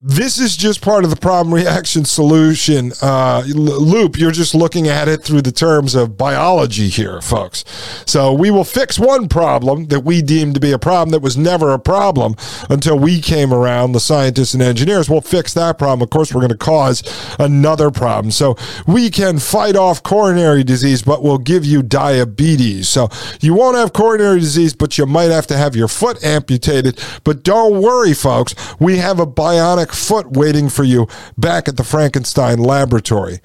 this 0.00 0.38
is 0.38 0.56
just 0.56 0.80
part 0.80 1.02
of 1.02 1.10
the 1.10 1.16
problem 1.16 1.52
reaction 1.52 2.04
solution 2.04 2.92
uh, 3.02 3.42
loop. 3.48 4.16
You're 4.16 4.30
just 4.30 4.54
looking 4.54 4.86
at 4.86 5.08
it 5.08 5.24
through 5.24 5.42
the 5.42 5.50
terms 5.50 5.96
of 5.96 6.16
biology 6.16 6.86
here, 6.86 7.20
folks. 7.20 7.64
So 8.06 8.32
we 8.32 8.52
will 8.52 8.62
fix 8.62 8.96
one 8.96 9.28
problem 9.28 9.86
that 9.86 10.04
we 10.04 10.22
deemed 10.22 10.54
to 10.54 10.60
be 10.60 10.70
a 10.70 10.78
problem 10.78 11.10
that 11.10 11.20
was 11.20 11.36
never 11.36 11.72
a 11.72 11.80
problem 11.80 12.36
until 12.70 12.96
we 12.96 13.20
came 13.20 13.52
around, 13.52 13.90
the 13.90 13.98
scientists 13.98 14.54
and 14.54 14.62
engineers. 14.62 15.10
We'll 15.10 15.20
fix 15.20 15.52
that 15.54 15.78
problem. 15.78 16.02
Of 16.02 16.10
course, 16.10 16.32
we're 16.32 16.42
going 16.42 16.52
to 16.52 16.56
cause 16.56 17.02
another 17.40 17.90
problem. 17.90 18.30
So 18.30 18.56
we 18.86 19.10
can 19.10 19.40
fight 19.40 19.74
off 19.74 20.04
coronary 20.04 20.62
disease, 20.62 21.02
but 21.02 21.24
we'll 21.24 21.38
give 21.38 21.64
you 21.64 21.82
diabetes. 21.82 22.88
So 22.88 23.08
you 23.40 23.52
won't 23.52 23.76
have 23.76 23.92
coronary 23.94 24.38
disease, 24.38 24.74
but 24.74 24.96
you 24.96 25.06
might 25.06 25.32
have 25.32 25.48
to 25.48 25.56
have 25.56 25.74
your 25.74 25.88
foot 25.88 26.22
amputated. 26.22 27.02
But 27.24 27.42
don't 27.42 27.82
worry, 27.82 28.14
folks. 28.14 28.54
We 28.78 28.98
have 28.98 29.18
a 29.18 29.26
bionic 29.26 29.87
foot 29.92 30.32
waiting 30.32 30.68
for 30.68 30.84
you 30.84 31.06
back 31.36 31.68
at 31.68 31.76
the 31.76 31.84
Frankenstein 31.84 32.58
laboratory. 32.58 33.40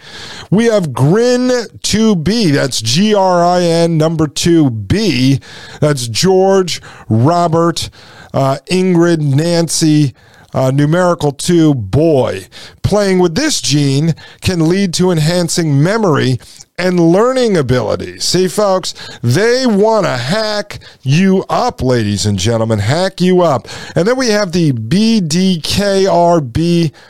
We 0.51 0.65
have 0.65 0.93
Grin 0.93 1.49
2B. 1.49 2.53
That's 2.53 2.81
G 2.81 3.13
R 3.13 3.43
I 3.43 3.61
N 3.61 3.97
number 3.97 4.27
2B. 4.27 5.43
That's 5.79 6.07
George, 6.07 6.81
Robert, 7.09 7.89
uh, 8.33 8.57
Ingrid, 8.69 9.21
Nancy. 9.21 10.13
Uh, 10.55 10.69
numerical 10.69 11.31
2 11.31 11.73
boy. 11.73 12.45
Playing 12.83 13.17
with 13.17 13.33
this 13.33 13.59
gene 13.59 14.13
can 14.41 14.69
lead 14.69 14.93
to 14.93 15.09
enhancing 15.09 15.81
memory 15.81 16.37
and 16.77 16.99
learning 16.99 17.55
abilities. 17.55 18.23
See, 18.23 18.47
folks, 18.47 18.93
they 19.21 19.67
want 19.67 20.05
to 20.05 20.17
hack 20.17 20.79
you 21.03 21.45
up, 21.49 21.81
ladies 21.81 22.25
and 22.25 22.37
gentlemen, 22.39 22.79
hack 22.79 23.21
you 23.21 23.41
up. 23.41 23.67
And 23.95 24.07
then 24.07 24.17
we 24.17 24.29
have 24.29 24.51
the 24.51 24.71
BDKRB 24.73 26.01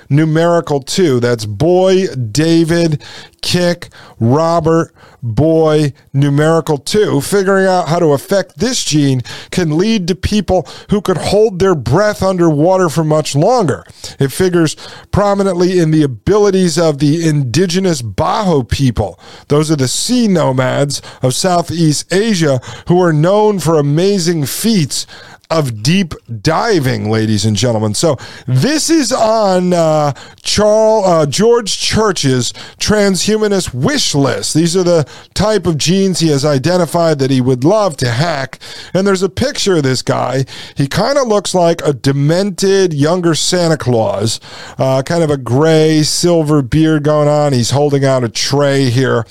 numerical 0.10 0.82
two. 0.82 1.20
That's 1.22 1.46
boy, 1.46 2.08
David, 2.08 3.04
kick, 3.44 3.90
Robert, 4.20 4.96
boy, 5.22 5.94
numerical 6.12 6.80
two. 6.80 7.22
Figuring 7.22 7.68
out 7.68 7.90
how 7.90 8.00
to 8.00 8.14
affect 8.14 8.58
this 8.58 8.84
gene 8.84 9.22
can 9.52 9.78
lead 9.78 10.08
to 10.08 10.16
people 10.16 10.68
who 10.90 11.02
could 11.02 11.18
hold 11.18 11.60
their 11.60 11.76
breath 11.76 12.24
underwater 12.24 12.90
for 12.90 13.04
much 13.04 13.36
longer. 13.36 13.86
It 14.20 14.32
figures 14.32 14.76
prominently 15.12 15.78
in 15.78 15.92
the 15.92 16.02
abilities 16.02 16.80
of 16.80 16.98
the 16.98 17.28
indigenous 17.28 18.02
Bajau 18.02 18.68
people. 18.68 19.20
Those 19.50 19.70
are 19.70 19.76
the 19.76 19.88
sea 19.88 20.28
nomads 20.28 21.02
of 21.22 21.36
Southeast 21.36 22.12
Asia 22.12 22.60
who 22.88 23.00
are 23.02 23.14
known 23.14 23.60
for 23.60 23.78
amazing 23.78 24.46
feats 24.46 25.06
of 25.54 25.84
deep 25.84 26.16
diving, 26.42 27.10
ladies 27.10 27.46
and 27.46 27.56
gentlemen. 27.56 27.94
So 27.94 28.18
this 28.48 28.90
is 28.90 29.12
on 29.12 29.72
uh, 29.72 30.14
Charles 30.42 31.06
uh, 31.06 31.26
George 31.28 31.78
Church's 31.78 32.52
transhumanist 32.80 33.74
wish 33.74 34.16
list. 34.16 34.54
These 34.54 34.76
are 34.76 34.84
the 34.84 35.08
type 35.34 35.68
of 35.68 35.78
genes 35.78 36.20
he 36.20 36.30
has 36.30 36.44
identified 36.44 37.20
that 37.20 37.30
he 37.30 37.40
would 37.40 37.64
love 37.64 37.98
to 37.98 38.10
hack. 38.10 38.60
And 38.94 39.06
there's 39.06 39.22
a 39.22 39.30
picture 39.30 39.78
of 39.78 39.84
this 39.84 40.02
guy. 40.02 40.46
He 40.76 40.88
kind 40.88 41.18
of 41.18 41.28
looks 41.28 41.54
like 41.54 41.82
a 41.86 41.94
demented 41.94 42.94
younger 42.94 43.36
Santa 43.36 43.78
Claus, 43.78 44.40
uh, 44.78 45.04
kind 45.04 45.24
of 45.24 45.30
a 45.30 45.38
gray 45.38 46.02
silver 46.04 46.62
beard 46.62 47.04
going 47.04 47.28
on. 47.28 47.54
He's 47.54 47.72
holding 47.72 48.04
out 48.04 48.24
a 48.24 48.30
tray 48.30 48.90
here, 48.90 49.26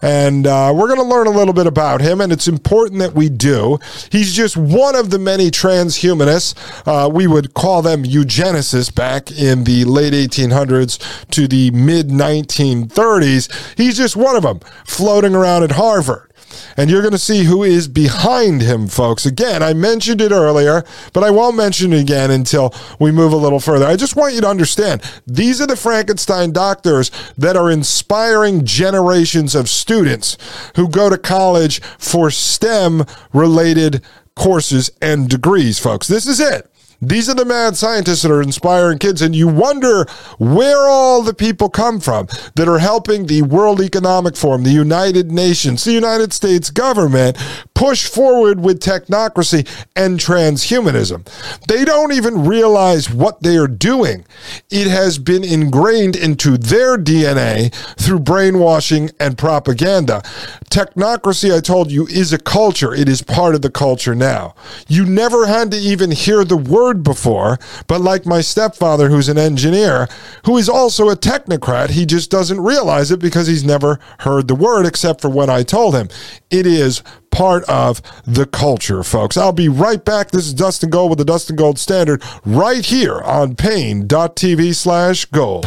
and 0.00 0.46
uh, 0.46 0.72
we're 0.74 0.88
going 0.88 1.00
to 1.00 1.04
learn 1.04 1.26
a 1.26 1.30
little 1.30 1.54
bit 1.54 1.66
about 1.66 2.00
him. 2.00 2.20
And 2.20 2.32
it's 2.32 2.48
important 2.48 3.00
that 3.00 3.14
we 3.14 3.28
do. 3.28 3.78
He's 4.10 4.34
just 4.34 4.56
one 4.56 4.96
of 4.96 5.10
the 5.10 5.18
many 5.18 5.50
transhumanists. 5.58 6.54
Uh, 6.86 7.08
we 7.08 7.26
would 7.26 7.54
call 7.54 7.82
them 7.82 8.04
eugenicists 8.04 8.94
back 8.94 9.32
in 9.32 9.64
the 9.64 9.84
late 9.84 10.12
1800s 10.12 11.26
to 11.30 11.48
the 11.48 11.70
mid 11.72 12.08
1930s. 12.08 13.76
He's 13.76 13.96
just 13.96 14.16
one 14.16 14.36
of 14.36 14.42
them 14.42 14.60
floating 14.86 15.34
around 15.34 15.64
at 15.64 15.72
Harvard. 15.72 16.28
And 16.76 16.90
you're 16.90 17.02
going 17.02 17.12
to 17.12 17.18
see 17.18 17.44
who 17.44 17.62
is 17.62 17.88
behind 17.88 18.62
him, 18.62 18.86
folks. 18.86 19.26
Again, 19.26 19.62
I 19.62 19.74
mentioned 19.74 20.20
it 20.20 20.32
earlier, 20.32 20.84
but 21.12 21.24
I 21.24 21.30
won't 21.30 21.56
mention 21.56 21.92
it 21.92 22.00
again 22.00 22.30
until 22.30 22.72
we 22.98 23.10
move 23.10 23.32
a 23.32 23.36
little 23.36 23.60
further. 23.60 23.86
I 23.86 23.96
just 23.96 24.16
want 24.16 24.34
you 24.34 24.40
to 24.42 24.48
understand 24.48 25.02
these 25.26 25.60
are 25.60 25.66
the 25.66 25.76
Frankenstein 25.76 26.52
doctors 26.52 27.10
that 27.36 27.56
are 27.56 27.70
inspiring 27.70 28.64
generations 28.64 29.54
of 29.54 29.68
students 29.68 30.38
who 30.76 30.88
go 30.88 31.10
to 31.10 31.18
college 31.18 31.82
for 31.98 32.30
STEM 32.30 33.04
related 33.32 34.02
courses 34.38 34.90
and 35.02 35.28
degrees, 35.28 35.78
folks. 35.78 36.08
This 36.08 36.26
is 36.26 36.40
it. 36.40 36.70
These 37.00 37.28
are 37.28 37.34
the 37.34 37.44
mad 37.44 37.76
scientists 37.76 38.22
that 38.22 38.32
are 38.32 38.42
inspiring 38.42 38.98
kids, 38.98 39.22
and 39.22 39.34
you 39.34 39.46
wonder 39.46 40.04
where 40.38 40.88
all 40.88 41.22
the 41.22 41.32
people 41.32 41.68
come 41.68 42.00
from 42.00 42.26
that 42.56 42.66
are 42.66 42.80
helping 42.80 43.26
the 43.26 43.42
World 43.42 43.80
Economic 43.80 44.36
Forum, 44.36 44.64
the 44.64 44.70
United 44.70 45.30
Nations, 45.30 45.84
the 45.84 45.92
United 45.92 46.32
States 46.32 46.70
government 46.70 47.36
push 47.72 48.08
forward 48.08 48.58
with 48.58 48.80
technocracy 48.80 49.64
and 49.94 50.18
transhumanism. 50.18 51.24
They 51.68 51.84
don't 51.84 52.12
even 52.12 52.44
realize 52.44 53.08
what 53.08 53.44
they 53.44 53.56
are 53.56 53.68
doing. 53.68 54.24
It 54.68 54.88
has 54.88 55.18
been 55.18 55.44
ingrained 55.44 56.16
into 56.16 56.58
their 56.58 56.98
DNA 56.98 57.72
through 57.94 58.20
brainwashing 58.20 59.10
and 59.20 59.38
propaganda. 59.38 60.22
Technocracy, 60.68 61.56
I 61.56 61.60
told 61.60 61.92
you, 61.92 62.08
is 62.08 62.32
a 62.32 62.38
culture. 62.38 62.92
It 62.92 63.08
is 63.08 63.22
part 63.22 63.54
of 63.54 63.62
the 63.62 63.70
culture 63.70 64.16
now. 64.16 64.56
You 64.88 65.06
never 65.06 65.46
had 65.46 65.70
to 65.70 65.76
even 65.76 66.10
hear 66.10 66.44
the 66.44 66.56
word 66.56 66.87
before, 66.94 67.58
but 67.86 68.00
like 68.00 68.26
my 68.26 68.40
stepfather, 68.40 69.08
who's 69.08 69.28
an 69.28 69.38
engineer, 69.38 70.08
who 70.44 70.56
is 70.56 70.68
also 70.68 71.08
a 71.08 71.16
technocrat, 71.16 71.90
he 71.90 72.06
just 72.06 72.30
doesn't 72.30 72.60
realize 72.60 73.10
it 73.10 73.20
because 73.20 73.46
he's 73.46 73.64
never 73.64 73.98
heard 74.20 74.48
the 74.48 74.54
word 74.54 74.86
except 74.86 75.20
for 75.20 75.28
when 75.28 75.50
I 75.50 75.62
told 75.62 75.94
him. 75.94 76.08
It 76.50 76.66
is 76.66 77.02
part 77.30 77.64
of 77.64 78.02
the 78.24 78.46
culture, 78.46 79.02
folks. 79.02 79.36
I'll 79.36 79.52
be 79.52 79.68
right 79.68 80.04
back. 80.04 80.30
This 80.30 80.46
is 80.46 80.54
Dustin 80.54 80.90
Gold 80.90 81.10
with 81.10 81.18
the 81.18 81.24
Dustin 81.24 81.56
Gold 81.56 81.78
Standard 81.78 82.22
right 82.44 82.84
here 82.84 83.20
on 83.20 83.54
Paine.tv 83.54 84.74
slash 84.74 85.26
gold. 85.26 85.66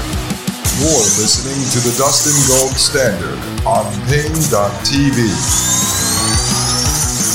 You're 0.80 0.98
listening 1.22 1.62
to 1.72 1.80
the 1.88 1.96
Dustin 1.98 2.34
Gold 2.48 2.74
Standard 2.74 3.38
on 3.68 3.86
Paine.tv. 4.08 5.18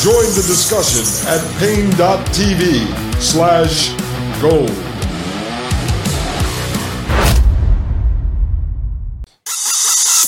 Join 0.02 0.26
the 0.34 0.44
discussion 0.46 1.02
at 1.28 1.40
Paine.tv 1.58 3.05
slash 3.18 3.90
gold. 4.40 4.70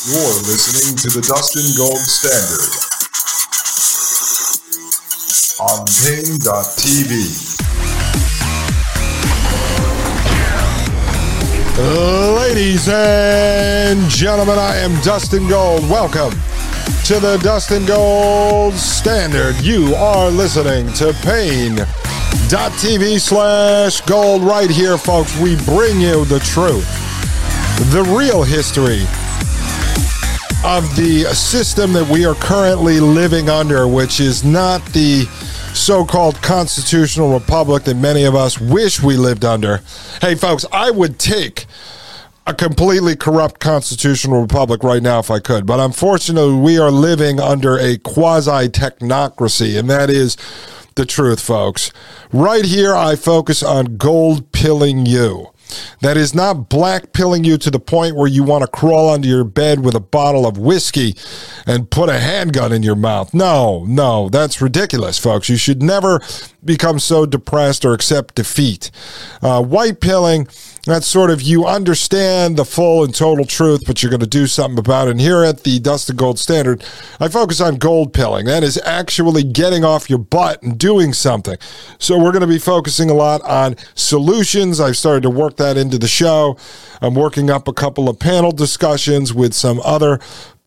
You're 0.08 0.40
listening 0.48 0.96
to 0.96 1.08
the 1.10 1.20
Dustin 1.26 1.76
Gold 1.76 1.98
Standard 1.98 2.88
on 5.60 5.84
Paine.tv. 5.86 7.58
Ladies 12.36 12.88
and 12.88 14.08
gentlemen, 14.10 14.58
I 14.58 14.76
am 14.76 14.98
Dustin 15.02 15.46
Gold. 15.46 15.88
Welcome 15.90 16.32
to 17.04 17.20
the 17.20 17.38
Dustin 17.42 17.84
Gold 17.84 18.74
Standard. 18.74 19.56
You 19.60 19.94
are 19.94 20.30
listening 20.30 20.92
to 20.94 21.12
Paine.tv 22.30 23.20
slash 23.20 24.00
gold 24.02 24.42
right 24.42 24.70
here, 24.70 24.98
folks. 24.98 25.38
We 25.40 25.56
bring 25.64 26.00
you 26.00 26.24
the 26.24 26.40
truth, 26.40 26.86
the 27.92 28.02
real 28.16 28.42
history 28.42 29.02
of 30.64 30.84
the 30.96 31.24
system 31.34 31.92
that 31.92 32.08
we 32.10 32.24
are 32.26 32.34
currently 32.34 33.00
living 33.00 33.48
under, 33.48 33.86
which 33.86 34.20
is 34.20 34.44
not 34.44 34.84
the 34.86 35.24
so 35.74 36.04
called 36.04 36.40
constitutional 36.42 37.32
republic 37.32 37.84
that 37.84 37.96
many 37.96 38.24
of 38.24 38.34
us 38.34 38.58
wish 38.60 39.02
we 39.02 39.16
lived 39.16 39.44
under. 39.44 39.80
Hey, 40.20 40.34
folks, 40.34 40.64
I 40.72 40.90
would 40.90 41.18
take 41.18 41.66
a 42.46 42.54
completely 42.54 43.14
corrupt 43.14 43.60
constitutional 43.60 44.40
republic 44.40 44.82
right 44.82 45.02
now 45.02 45.18
if 45.18 45.30
I 45.30 45.38
could. 45.38 45.66
But 45.66 45.80
unfortunately, 45.80 46.56
we 46.56 46.78
are 46.78 46.90
living 46.90 47.40
under 47.40 47.78
a 47.78 47.98
quasi 47.98 48.68
technocracy, 48.68 49.78
and 49.78 49.88
that 49.90 50.08
is 50.10 50.36
the 50.98 51.06
truth, 51.06 51.40
folks. 51.40 51.90
Right 52.32 52.66
here, 52.66 52.94
I 52.94 53.16
focus 53.16 53.62
on 53.62 53.96
gold 53.96 54.52
pilling 54.52 55.06
you. 55.06 55.52
That 56.00 56.16
is 56.16 56.34
not 56.34 56.68
black 56.68 57.12
pilling 57.12 57.44
you 57.44 57.56
to 57.58 57.70
the 57.70 57.78
point 57.78 58.16
where 58.16 58.26
you 58.26 58.42
want 58.42 58.62
to 58.62 58.68
crawl 58.68 59.10
under 59.10 59.28
your 59.28 59.44
bed 59.44 59.80
with 59.84 59.94
a 59.94 60.00
bottle 60.00 60.46
of 60.46 60.58
whiskey 60.58 61.14
and 61.66 61.90
put 61.90 62.08
a 62.08 62.18
handgun 62.18 62.72
in 62.72 62.82
your 62.82 62.96
mouth. 62.96 63.32
No, 63.34 63.84
no, 63.86 64.28
that's 64.28 64.60
ridiculous, 64.60 65.18
folks. 65.18 65.48
You 65.48 65.56
should 65.56 65.82
never 65.82 66.20
become 66.64 66.98
so 66.98 67.26
depressed 67.26 67.84
or 67.84 67.92
accept 67.92 68.34
defeat. 68.34 68.90
Uh, 69.42 69.62
white 69.62 70.00
pilling 70.00 70.48
that's 70.90 71.06
sort 71.06 71.30
of 71.30 71.42
you 71.42 71.66
understand 71.66 72.56
the 72.56 72.64
full 72.64 73.04
and 73.04 73.14
total 73.14 73.44
truth, 73.44 73.84
but 73.86 74.02
you're 74.02 74.10
going 74.10 74.20
to 74.20 74.26
do 74.26 74.46
something 74.46 74.78
about 74.78 75.08
it. 75.08 75.12
And 75.12 75.20
here 75.20 75.42
at 75.44 75.64
the 75.64 75.78
Dustin 75.78 76.16
Gold 76.16 76.38
Standard, 76.38 76.84
I 77.20 77.28
focus 77.28 77.60
on 77.60 77.76
gold 77.76 78.12
pilling. 78.12 78.46
That 78.46 78.62
is 78.62 78.80
actually 78.84 79.42
getting 79.42 79.84
off 79.84 80.08
your 80.08 80.18
butt 80.18 80.62
and 80.62 80.78
doing 80.78 81.12
something. 81.12 81.56
So 81.98 82.18
we're 82.18 82.32
going 82.32 82.42
to 82.42 82.46
be 82.46 82.58
focusing 82.58 83.10
a 83.10 83.14
lot 83.14 83.42
on 83.42 83.76
solutions. 83.94 84.80
I've 84.80 84.96
started 84.96 85.22
to 85.24 85.30
work 85.30 85.56
that 85.56 85.76
into 85.76 85.98
the 85.98 86.08
show. 86.08 86.56
I'm 87.00 87.14
working 87.14 87.50
up 87.50 87.68
a 87.68 87.72
couple 87.72 88.08
of 88.08 88.18
panel 88.18 88.52
discussions 88.52 89.32
with 89.32 89.54
some 89.54 89.80
other 89.84 90.18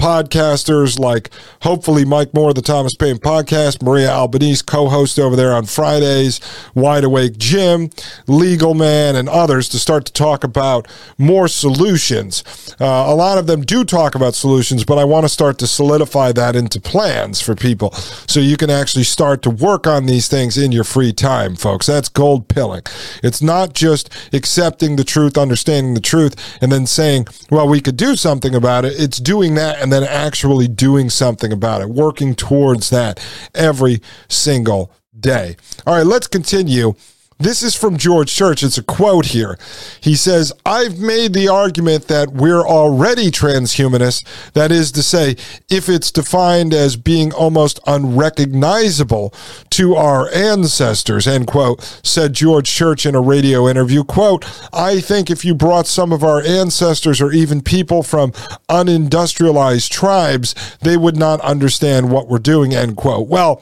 podcasters 0.01 0.97
like 0.97 1.29
hopefully 1.61 2.03
Mike 2.03 2.33
Moore, 2.33 2.55
the 2.55 2.61
Thomas 2.63 2.95
Paine 2.95 3.17
podcast, 3.17 3.83
Maria 3.83 4.09
Albanese, 4.09 4.63
co 4.65 4.89
host 4.89 5.19
over 5.19 5.35
there 5.35 5.53
on 5.53 5.65
Fridays, 5.65 6.39
Wide 6.73 7.03
Awake 7.03 7.37
Jim, 7.37 7.91
Legal 8.25 8.73
Man, 8.73 9.15
and 9.15 9.29
others 9.29 9.69
to 9.69 9.77
start 9.77 10.05
to 10.05 10.13
talk 10.13 10.43
about 10.43 10.87
more 11.19 11.47
solutions. 11.47 12.43
Uh, 12.81 12.85
a 12.85 13.13
lot 13.13 13.37
of 13.37 13.45
them 13.45 13.61
do 13.61 13.85
talk 13.85 14.15
about 14.15 14.33
solutions, 14.33 14.83
but 14.83 14.97
I 14.97 15.03
want 15.03 15.25
to 15.25 15.29
start 15.29 15.59
to 15.59 15.67
solidify 15.67 16.31
that 16.31 16.55
into 16.55 16.81
plans 16.81 17.39
for 17.39 17.53
people 17.53 17.91
so 17.91 18.39
you 18.39 18.57
can 18.57 18.71
actually 18.71 19.03
start 19.03 19.43
to 19.43 19.51
work 19.51 19.85
on 19.85 20.07
these 20.07 20.27
things 20.27 20.57
in 20.57 20.71
your 20.71 20.83
free 20.83 21.13
time, 21.13 21.55
folks. 21.55 21.85
That's 21.85 22.09
gold 22.09 22.47
pilling. 22.47 22.81
It's 23.21 23.43
not 23.43 23.73
just 23.73 24.09
accepting 24.33 24.95
the 24.95 25.03
truth, 25.03 25.37
understanding 25.37 25.93
the 25.93 26.01
truth, 26.01 26.57
and 26.59 26.71
then 26.71 26.87
saying, 26.87 27.27
well, 27.51 27.67
we 27.67 27.81
could 27.81 27.97
do 27.97 28.15
something 28.15 28.55
about 28.55 28.83
it. 28.83 28.93
It's 28.99 29.19
doing 29.19 29.53
that 29.55 29.79
and 29.79 29.90
then 29.91 30.03
actually 30.03 30.67
doing 30.67 31.09
something 31.09 31.51
about 31.51 31.81
it, 31.81 31.89
working 31.89 32.35
towards 32.35 32.89
that 32.89 33.19
every 33.53 34.01
single 34.27 34.91
day. 35.19 35.55
All 35.85 35.95
right, 35.95 36.05
let's 36.05 36.27
continue 36.27 36.95
this 37.43 37.63
is 37.63 37.75
from 37.75 37.97
George 37.97 38.33
Church. 38.33 38.63
It's 38.63 38.77
a 38.77 38.83
quote 38.83 39.27
here. 39.27 39.57
He 39.99 40.15
says, 40.15 40.53
I've 40.65 40.99
made 40.99 41.33
the 41.33 41.47
argument 41.47 42.07
that 42.07 42.31
we're 42.31 42.65
already 42.65 43.31
transhumanists. 43.31 44.51
That 44.53 44.71
is 44.71 44.91
to 44.93 45.03
say, 45.03 45.35
if 45.69 45.89
it's 45.89 46.11
defined 46.11 46.73
as 46.73 46.95
being 46.95 47.33
almost 47.33 47.79
unrecognizable 47.85 49.33
to 49.71 49.95
our 49.95 50.29
ancestors, 50.33 51.27
end 51.27 51.47
quote, 51.47 51.81
said 52.03 52.33
George 52.33 52.69
Church 52.69 53.05
in 53.05 53.15
a 53.15 53.21
radio 53.21 53.67
interview. 53.67 54.03
Quote, 54.03 54.45
I 54.73 54.99
think 54.99 55.29
if 55.29 55.45
you 55.45 55.53
brought 55.53 55.87
some 55.87 56.11
of 56.11 56.23
our 56.23 56.41
ancestors 56.41 57.21
or 57.21 57.31
even 57.31 57.61
people 57.61 58.03
from 58.03 58.31
unindustrialized 58.69 59.89
tribes, 59.89 60.77
they 60.81 60.97
would 60.97 61.17
not 61.17 61.41
understand 61.41 62.11
what 62.11 62.27
we're 62.27 62.39
doing, 62.39 62.73
end 62.73 62.97
quote. 62.97 63.27
Well, 63.27 63.61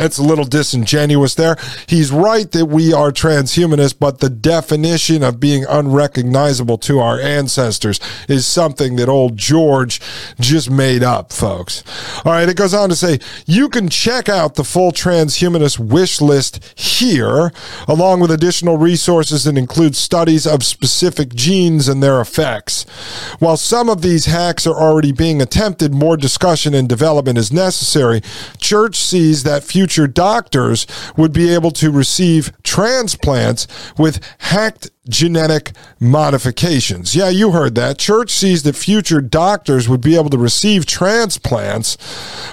it's 0.00 0.18
a 0.18 0.22
little 0.22 0.44
disingenuous 0.44 1.34
there. 1.34 1.56
He's 1.86 2.10
right 2.10 2.50
that 2.52 2.66
we 2.66 2.92
are 2.92 3.10
transhumanists, 3.12 3.96
but 3.98 4.20
the 4.20 4.30
definition 4.30 5.22
of 5.22 5.38
being 5.38 5.64
unrecognizable 5.68 6.78
to 6.78 7.00
our 7.00 7.20
ancestors 7.20 8.00
is 8.28 8.46
something 8.46 8.96
that 8.96 9.08
old 9.08 9.36
George 9.36 10.00
just 10.40 10.70
made 10.70 11.02
up, 11.02 11.32
folks. 11.32 11.84
All 12.24 12.32
right, 12.32 12.48
it 12.48 12.56
goes 12.56 12.72
on 12.74 12.88
to 12.88 12.96
say 12.96 13.18
you 13.46 13.68
can 13.68 13.88
check 13.88 14.28
out 14.28 14.54
the 14.54 14.64
full 14.64 14.90
transhumanist 14.90 15.78
wish 15.78 16.20
list 16.20 16.64
here, 16.78 17.52
along 17.86 18.20
with 18.20 18.30
additional 18.30 18.78
resources 18.78 19.44
that 19.44 19.58
include 19.58 19.94
studies 19.96 20.46
of 20.46 20.64
specific 20.64 21.34
genes 21.34 21.88
and 21.88 22.02
their 22.02 22.20
effects. 22.20 22.84
While 23.38 23.58
some 23.58 23.88
of 23.88 24.02
these 24.02 24.26
hacks 24.26 24.66
are 24.66 24.74
already 24.74 25.12
being 25.12 25.42
attempted, 25.42 25.92
more 25.92 26.16
discussion 26.16 26.74
and 26.74 26.88
development 26.88 27.36
is 27.36 27.52
necessary. 27.52 28.22
Church 28.58 28.96
sees 28.96 29.42
that 29.42 29.62
future 29.62 29.89
future 29.90 30.06
doctors 30.06 30.86
would 31.16 31.32
be 31.32 31.52
able 31.52 31.72
to 31.72 31.90
receive 31.90 32.52
transplants 32.62 33.66
with 33.98 34.20
hacked 34.38 34.88
genetic 35.08 35.72
modifications. 35.98 37.16
Yeah, 37.16 37.28
you 37.28 37.50
heard 37.50 37.74
that. 37.74 37.98
Church 37.98 38.30
sees 38.30 38.62
that 38.62 38.76
future 38.76 39.20
doctors 39.20 39.88
would 39.88 40.00
be 40.00 40.14
able 40.14 40.30
to 40.30 40.38
receive 40.38 40.86
transplants 40.86 41.96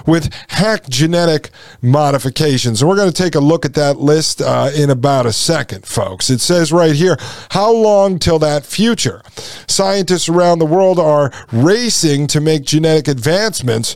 with 0.07 0.33
hacked 0.47 0.89
genetic 0.89 1.51
modifications. 1.79 2.81
And 2.81 2.89
we're 2.89 2.95
going 2.95 3.11
to 3.11 3.23
take 3.23 3.35
a 3.35 3.39
look 3.39 3.63
at 3.63 3.75
that 3.75 3.97
list 3.97 4.41
uh, 4.41 4.71
in 4.75 4.89
about 4.89 5.27
a 5.27 5.33
second, 5.33 5.85
folks. 5.85 6.31
It 6.31 6.39
says 6.39 6.71
right 6.71 6.95
here 6.95 7.17
how 7.51 7.71
long 7.71 8.17
till 8.17 8.39
that 8.39 8.65
future? 8.65 9.21
Scientists 9.67 10.29
around 10.29 10.59
the 10.59 10.65
world 10.65 10.99
are 10.99 11.31
racing 11.51 12.27
to 12.27 12.41
make 12.41 12.63
genetic 12.63 13.07
advancements, 13.07 13.95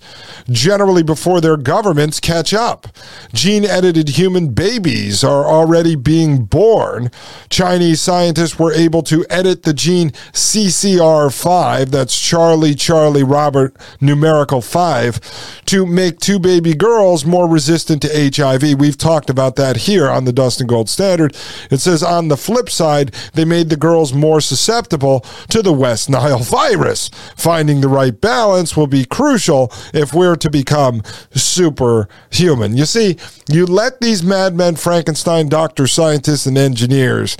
generally 0.50 1.04
before 1.04 1.42
their 1.42 1.58
governments 1.58 2.20
catch 2.20 2.54
up. 2.54 2.88
Gene 3.34 3.66
edited 3.66 4.10
human 4.10 4.50
babies 4.50 5.24
are 5.24 5.46
already 5.46 5.96
being 5.96 6.46
born. 6.46 7.12
Chinese 7.50 8.02
scientists 8.02 8.58
were 8.58 8.74
able 8.74 9.04
to 9.04 9.26
edit 9.30 9.64
the 9.64 9.74
gene 9.74 10.12
CCR5, 10.34 11.90
that's 11.90 12.20
Charlie, 12.20 12.76
Charlie, 12.76 13.24
Robert, 13.24 13.76
numerical 14.00 14.62
5, 14.62 15.64
to 15.66 15.86
make 15.86 16.20
two 16.20 16.40
baby 16.40 16.74
girls 16.74 17.26
more 17.26 17.48
resistant 17.48 18.02
to 18.02 18.32
HIV. 18.36 18.80
We've 18.80 18.98
talked 18.98 19.30
about 19.30 19.56
that 19.58 19.78
here 19.78 20.10
on 20.10 20.26
the 20.26 20.34
Dustin 20.34 20.68
Gold 20.68 20.90
Standard. 20.90 21.36
It 21.70 21.80
says 21.80 22.04
on 22.04 22.28
the 22.28 22.38
flip 22.38 22.70
side, 22.70 23.14
they 23.34 23.46
made 23.46 23.70
the 23.70 23.78
girls 23.78 24.14
more 24.14 24.42
susceptible 24.42 25.26
to 25.52 25.62
the 25.62 25.74
West 25.74 26.10
Nile 26.10 26.40
virus. 26.40 27.10
Finding 27.36 27.82
the 27.82 27.90
right 27.90 28.20
balance 28.20 28.78
will 28.78 28.88
be 28.88 29.04
crucial 29.04 29.72
if 29.94 30.14
we're 30.14 30.38
to 30.38 30.50
become 30.50 31.04
superhuman. 31.36 32.78
You 32.78 32.86
see, 32.86 33.18
you 33.50 33.66
let 33.66 34.00
these 34.00 34.24
madmen, 34.24 34.78
Frankenstein, 34.78 35.50
doctors, 35.50 35.92
scientists, 35.92 36.46
and 36.46 36.58
engineers 36.58 37.36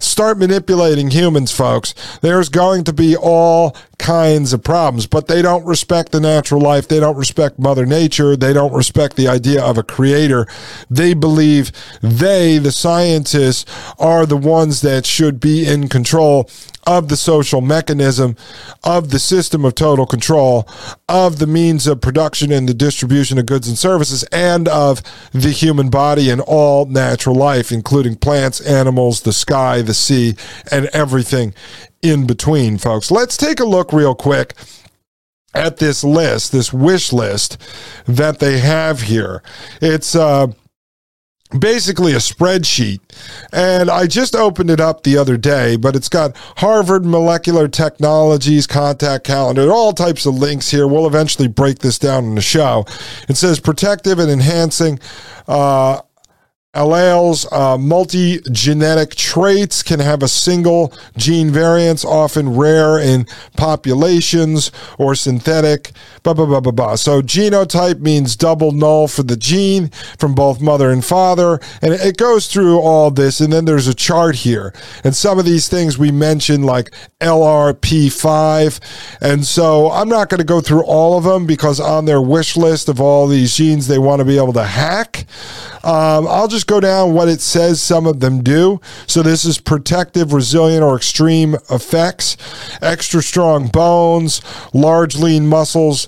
start 0.00 0.38
manipulating 0.38 1.10
humans, 1.10 1.52
folks. 1.52 1.94
There's 2.20 2.48
going 2.48 2.84
to 2.84 2.92
be 2.92 3.16
all 3.16 3.76
kinds 3.98 4.54
of 4.54 4.62
problems, 4.62 5.06
but 5.06 5.28
they 5.28 5.42
don't 5.42 5.64
respect 5.66 6.12
the 6.12 6.20
natural 6.20 6.60
life. 6.60 6.88
They 6.88 7.00
don't 7.00 7.16
respect 7.16 7.58
Mother 7.58 7.84
Nature. 7.84 8.36
They 8.36 8.54
don't 8.54 8.72
respect 8.72 9.16
the 9.16 9.28
idea 9.28 9.62
of 9.62 9.76
a 9.76 9.82
creator. 9.82 10.46
They 10.88 11.12
believe 11.12 11.72
they, 12.00 12.56
the 12.56 12.72
scientists, 12.72 13.66
are 13.98 14.24
the 14.24 14.38
ones 14.38 14.80
that 14.80 15.04
should 15.04 15.40
be 15.40 15.66
in 15.66 15.88
control 15.88 16.48
of 16.86 17.08
the 17.08 17.16
social 17.16 17.49
mechanism, 17.58 18.36
of 18.84 19.10
the 19.10 19.18
system 19.18 19.64
of 19.64 19.74
total 19.74 20.06
control, 20.06 20.68
of 21.08 21.40
the 21.40 21.46
means 21.46 21.88
of 21.88 22.00
production 22.00 22.52
and 22.52 22.68
the 22.68 22.74
distribution 22.74 23.38
of 23.38 23.46
goods 23.46 23.66
and 23.66 23.76
services, 23.76 24.22
and 24.30 24.68
of 24.68 25.02
the 25.32 25.50
human 25.50 25.90
body 25.90 26.30
and 26.30 26.40
all 26.42 26.86
natural 26.86 27.34
life, 27.34 27.72
including 27.72 28.14
plants, 28.14 28.60
animals, 28.60 29.22
the 29.22 29.32
sky, 29.32 29.82
the 29.82 29.94
sea, 29.94 30.34
and 30.70 30.86
everything 30.92 31.52
in 32.02 32.26
between, 32.26 32.78
folks. 32.78 33.10
Let's 33.10 33.36
take 33.36 33.58
a 33.58 33.64
look 33.64 33.92
real 33.92 34.14
quick 34.14 34.54
at 35.54 35.78
this 35.78 36.04
list, 36.04 36.52
this 36.52 36.72
wish 36.72 37.12
list 37.12 37.58
that 38.06 38.38
they 38.38 38.58
have 38.58 39.02
here. 39.02 39.42
It's 39.80 40.14
uh, 40.14 40.48
basically 41.58 42.12
a 42.12 42.16
spreadsheet. 42.16 43.00
And 43.52 43.90
I 43.90 44.06
just 44.06 44.36
opened 44.36 44.70
it 44.70 44.80
up 44.80 45.02
the 45.02 45.16
other 45.16 45.36
day, 45.36 45.76
but 45.76 45.96
it's 45.96 46.08
got 46.08 46.36
Harvard 46.56 47.04
Molecular 47.04 47.68
Technologies 47.68 48.66
contact 48.66 49.24
calendar, 49.24 49.72
all 49.72 49.92
types 49.92 50.26
of 50.26 50.34
links 50.34 50.70
here. 50.70 50.86
We'll 50.86 51.06
eventually 51.06 51.48
break 51.48 51.80
this 51.80 51.98
down 51.98 52.24
in 52.24 52.34
the 52.34 52.40
show. 52.40 52.86
It 53.28 53.36
says 53.36 53.60
protective 53.60 54.18
and 54.18 54.30
enhancing. 54.30 55.00
Uh, 55.48 56.00
Alleles, 56.72 57.52
uh, 57.52 57.76
multi-genetic 57.76 59.16
traits 59.16 59.82
can 59.82 59.98
have 59.98 60.22
a 60.22 60.28
single 60.28 60.92
gene 61.16 61.50
variance, 61.50 62.04
often 62.04 62.54
rare 62.54 62.96
in 62.96 63.26
populations 63.56 64.70
or 64.96 65.16
synthetic. 65.16 65.90
Blah, 66.22 66.34
blah, 66.34 66.46
blah, 66.46 66.60
blah, 66.60 66.70
blah. 66.70 66.94
So 66.94 67.22
genotype 67.22 67.98
means 67.98 68.36
double 68.36 68.70
null 68.70 69.08
for 69.08 69.24
the 69.24 69.36
gene 69.36 69.88
from 70.16 70.36
both 70.36 70.60
mother 70.60 70.92
and 70.92 71.04
father. 71.04 71.58
And 71.82 71.92
it 71.94 72.16
goes 72.16 72.46
through 72.46 72.78
all 72.78 73.10
this. 73.10 73.40
And 73.40 73.52
then 73.52 73.64
there's 73.64 73.88
a 73.88 73.94
chart 73.94 74.36
here. 74.36 74.72
And 75.02 75.16
some 75.16 75.40
of 75.40 75.44
these 75.44 75.68
things 75.68 75.98
we 75.98 76.12
mentioned, 76.12 76.64
like 76.66 76.94
LRP5. 77.20 79.18
And 79.20 79.44
so 79.44 79.90
I'm 79.90 80.08
not 80.08 80.28
going 80.28 80.38
to 80.38 80.44
go 80.44 80.60
through 80.60 80.84
all 80.84 81.18
of 81.18 81.24
them 81.24 81.46
because 81.46 81.80
on 81.80 82.04
their 82.04 82.22
wish 82.22 82.56
list 82.56 82.88
of 82.88 83.00
all 83.00 83.26
these 83.26 83.56
genes 83.56 83.88
they 83.88 83.98
want 83.98 84.20
to 84.20 84.24
be 84.24 84.36
able 84.36 84.52
to 84.52 84.64
hack, 84.64 85.26
um, 85.82 86.28
I'll 86.28 86.46
just 86.46 86.66
go 86.70 86.78
down 86.78 87.12
what 87.12 87.28
it 87.28 87.40
says 87.40 87.82
some 87.82 88.06
of 88.06 88.20
them 88.20 88.44
do. 88.44 88.80
So 89.08 89.24
this 89.24 89.44
is 89.44 89.58
protective, 89.58 90.32
resilient, 90.32 90.84
or 90.84 90.96
extreme 90.96 91.56
effects, 91.68 92.36
extra 92.80 93.22
strong 93.22 93.66
bones, 93.66 94.40
large 94.72 95.16
lean 95.16 95.48
muscles, 95.48 96.06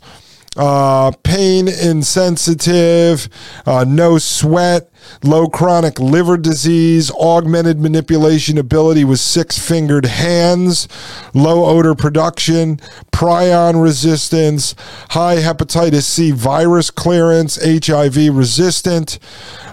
uh, 0.57 1.11
pain 1.23 1.67
insensitive, 1.67 3.29
uh, 3.65 3.85
no 3.89 4.19
sweat, 4.19 4.91
low 5.23 5.49
chronic 5.49 5.99
liver 5.99 6.37
disease, 6.37 7.11
augmented 7.13 7.81
manipulation 7.81 8.59
ability 8.59 9.05
with 9.05 9.19
six 9.19 9.59
fingered 9.59 10.05
hands, 10.05 10.89
low 11.33 11.65
odor 11.65 11.95
production, 11.95 12.77
prion 13.13 13.83
resistance, 13.83 14.75
high 15.11 15.37
hepatitis 15.37 16.03
C 16.03 16.33
virus 16.33 16.91
clearance, 16.91 17.57
HIV 17.63 18.35
resistant, 18.37 19.19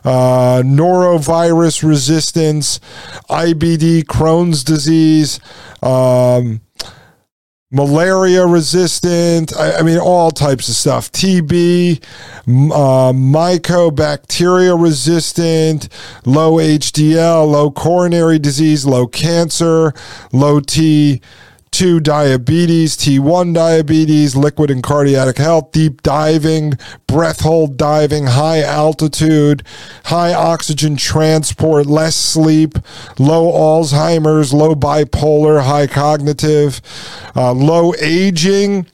uh, 0.05 0.61
norovirus 0.63 1.83
resistance, 1.87 2.79
IBD, 3.29 4.03
Crohn's 4.03 4.63
disease. 4.63 5.39
Um, 5.83 6.61
malaria 7.71 8.45
resistant. 8.45 9.55
I, 9.55 9.77
I, 9.77 9.81
mean, 9.83 9.99
all 9.99 10.31
types 10.31 10.69
of 10.69 10.75
stuff. 10.75 11.11
TB, 11.11 12.03
uh, 12.47 13.13
mycobacteria 13.13 14.81
resistant, 14.81 15.89
low 16.25 16.53
HDL, 16.53 17.49
low 17.49 17.71
coronary 17.71 18.39
disease, 18.39 18.85
low 18.85 19.07
cancer, 19.07 19.93
low 20.31 20.59
T 20.59 21.21
2 21.79 22.01
diabetes, 22.01 22.97
T1 22.97 23.53
diabetes, 23.53 24.35
liquid 24.35 24.69
and 24.69 24.83
cardiac 24.83 25.37
health, 25.37 25.71
deep 25.71 26.01
diving, 26.01 26.73
breath 27.07 27.39
hold 27.39 27.77
diving, 27.77 28.25
high 28.25 28.61
altitude, 28.61 29.63
high 30.03 30.33
oxygen 30.33 30.97
transport, 30.97 31.85
less 31.85 32.17
sleep, 32.17 32.73
low 33.17 33.49
Alzheimer's, 33.53 34.51
low 34.51 34.75
bipolar, 34.75 35.63
high 35.63 35.87
cognitive, 35.87 36.81
uh, 37.33 37.53
low 37.53 37.93
aging 38.01 38.85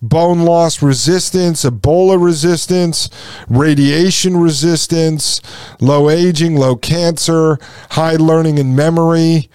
bone 0.00 0.46
loss 0.46 0.80
resistance, 0.80 1.62
Ebola 1.62 2.18
resistance, 2.18 3.10
radiation 3.50 4.38
resistance, 4.38 5.42
low 5.78 6.08
aging, 6.08 6.56
low 6.56 6.74
cancer, 6.74 7.58
high 7.90 8.16
learning 8.16 8.58
and 8.58 8.74
memory, 8.74 9.50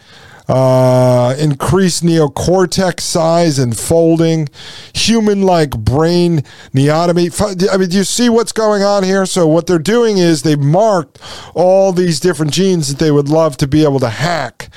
uh, 0.49 1.35
increased 1.37 2.03
neocortex 2.03 3.01
size 3.01 3.59
and 3.59 3.77
folding, 3.77 4.49
human 4.93 5.43
like 5.43 5.71
brain 5.77 6.39
neoteny. 6.73 7.69
I 7.71 7.77
mean, 7.77 7.89
do 7.89 7.97
you 7.97 8.03
see 8.03 8.29
what's 8.29 8.51
going 8.51 8.81
on 8.81 9.03
here? 9.03 9.25
So, 9.25 9.47
what 9.47 9.67
they're 9.67 9.79
doing 9.79 10.17
is 10.17 10.41
they've 10.41 10.59
marked 10.59 11.19
all 11.53 11.93
these 11.93 12.19
different 12.19 12.51
genes 12.51 12.89
that 12.89 13.03
they 13.03 13.11
would 13.11 13.29
love 13.29 13.57
to 13.57 13.67
be 13.67 13.83
able 13.83 13.99
to 13.99 14.09
hack 14.09 14.69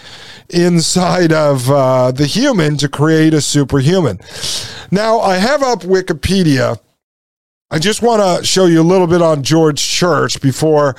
inside 0.50 1.32
of 1.32 1.70
uh, 1.70 2.12
the 2.12 2.26
human 2.26 2.76
to 2.76 2.88
create 2.88 3.32
a 3.32 3.40
superhuman. 3.40 4.20
Now, 4.90 5.20
I 5.20 5.36
have 5.36 5.62
up 5.62 5.80
Wikipedia. 5.80 6.78
I 7.72 7.78
just 7.78 8.02
want 8.02 8.20
to 8.20 8.46
show 8.46 8.66
you 8.66 8.82
a 8.82 8.84
little 8.84 9.06
bit 9.06 9.22
on 9.22 9.42
George 9.42 9.82
Church 9.82 10.42
before 10.42 10.94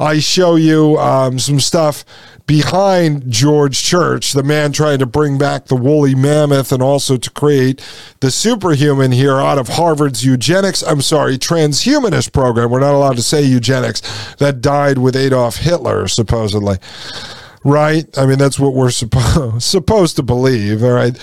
I 0.00 0.20
show 0.20 0.56
you 0.56 0.96
um, 0.96 1.38
some 1.38 1.60
stuff 1.60 2.02
behind 2.46 3.30
George 3.30 3.82
Church, 3.82 4.32
the 4.32 4.42
man 4.42 4.72
trying 4.72 5.00
to 5.00 5.06
bring 5.06 5.36
back 5.36 5.66
the 5.66 5.76
woolly 5.76 6.14
mammoth 6.14 6.72
and 6.72 6.82
also 6.82 7.18
to 7.18 7.30
create 7.30 7.86
the 8.20 8.30
superhuman 8.30 9.12
here 9.12 9.36
out 9.36 9.58
of 9.58 9.68
Harvard's 9.68 10.24
eugenics, 10.24 10.82
I'm 10.82 11.02
sorry, 11.02 11.36
transhumanist 11.36 12.32
program. 12.32 12.70
We're 12.70 12.80
not 12.80 12.94
allowed 12.94 13.16
to 13.16 13.22
say 13.22 13.42
eugenics 13.42 14.00
that 14.36 14.62
died 14.62 14.96
with 14.96 15.16
Adolf 15.16 15.58
Hitler, 15.58 16.08
supposedly 16.08 16.78
right? 17.64 18.06
I 18.18 18.26
mean, 18.26 18.38
that's 18.38 18.60
what 18.60 18.74
we're 18.74 18.88
suppo- 18.88 19.60
supposed 19.62 20.16
to 20.16 20.22
believe, 20.22 20.84
all 20.84 20.92
right? 20.92 21.16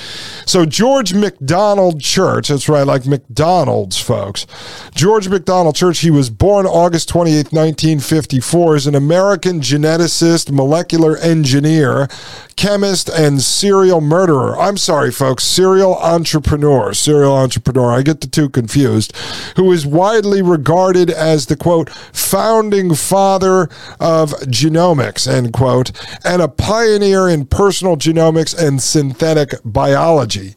So, 0.46 0.66
George 0.66 1.14
McDonald 1.14 2.02
Church, 2.02 2.50
that's 2.50 2.68
right, 2.68 2.86
like 2.86 3.06
McDonald's, 3.06 4.00
folks. 4.00 4.48
George 4.96 5.30
McDonald 5.30 5.76
Church, 5.76 6.00
he 6.00 6.10
was 6.10 6.30
born 6.30 6.66
August 6.66 7.08
28, 7.10 7.54
1954, 7.54 8.76
is 8.76 8.88
an 8.88 8.96
American 8.96 9.62
geneticist, 9.62 10.52
molecular 10.52 11.16
engineer, 11.18 12.08
chemist, 12.56 13.10
and 13.10 13.42
serial 13.42 14.02
murderer. 14.02 14.60
I'm 14.60 14.78
sorry, 14.78 15.12
folks, 15.12 15.44
serial 15.44 15.96
entrepreneur, 15.98 16.94
serial 16.94 17.36
entrepreneur. 17.36 17.92
I 17.92 18.02
get 18.02 18.22
the 18.22 18.28
two 18.28 18.50
confused, 18.50 19.16
who 19.56 19.72
is 19.72 19.86
widely 19.86 20.42
regarded 20.42 21.12
as 21.12 21.46
the 21.46 21.56
quote, 21.56 21.90
founding 21.90 22.96
father 22.96 23.64
of 24.00 24.32
genomics, 24.48 25.32
end 25.32 25.54
quote 25.54 25.92
and 26.32 26.42
a 26.42 26.48
pioneer 26.48 27.28
in 27.28 27.46
personal 27.46 27.98
genomics 27.98 28.58
and 28.58 28.82
synthetic 28.82 29.54
biology. 29.66 30.56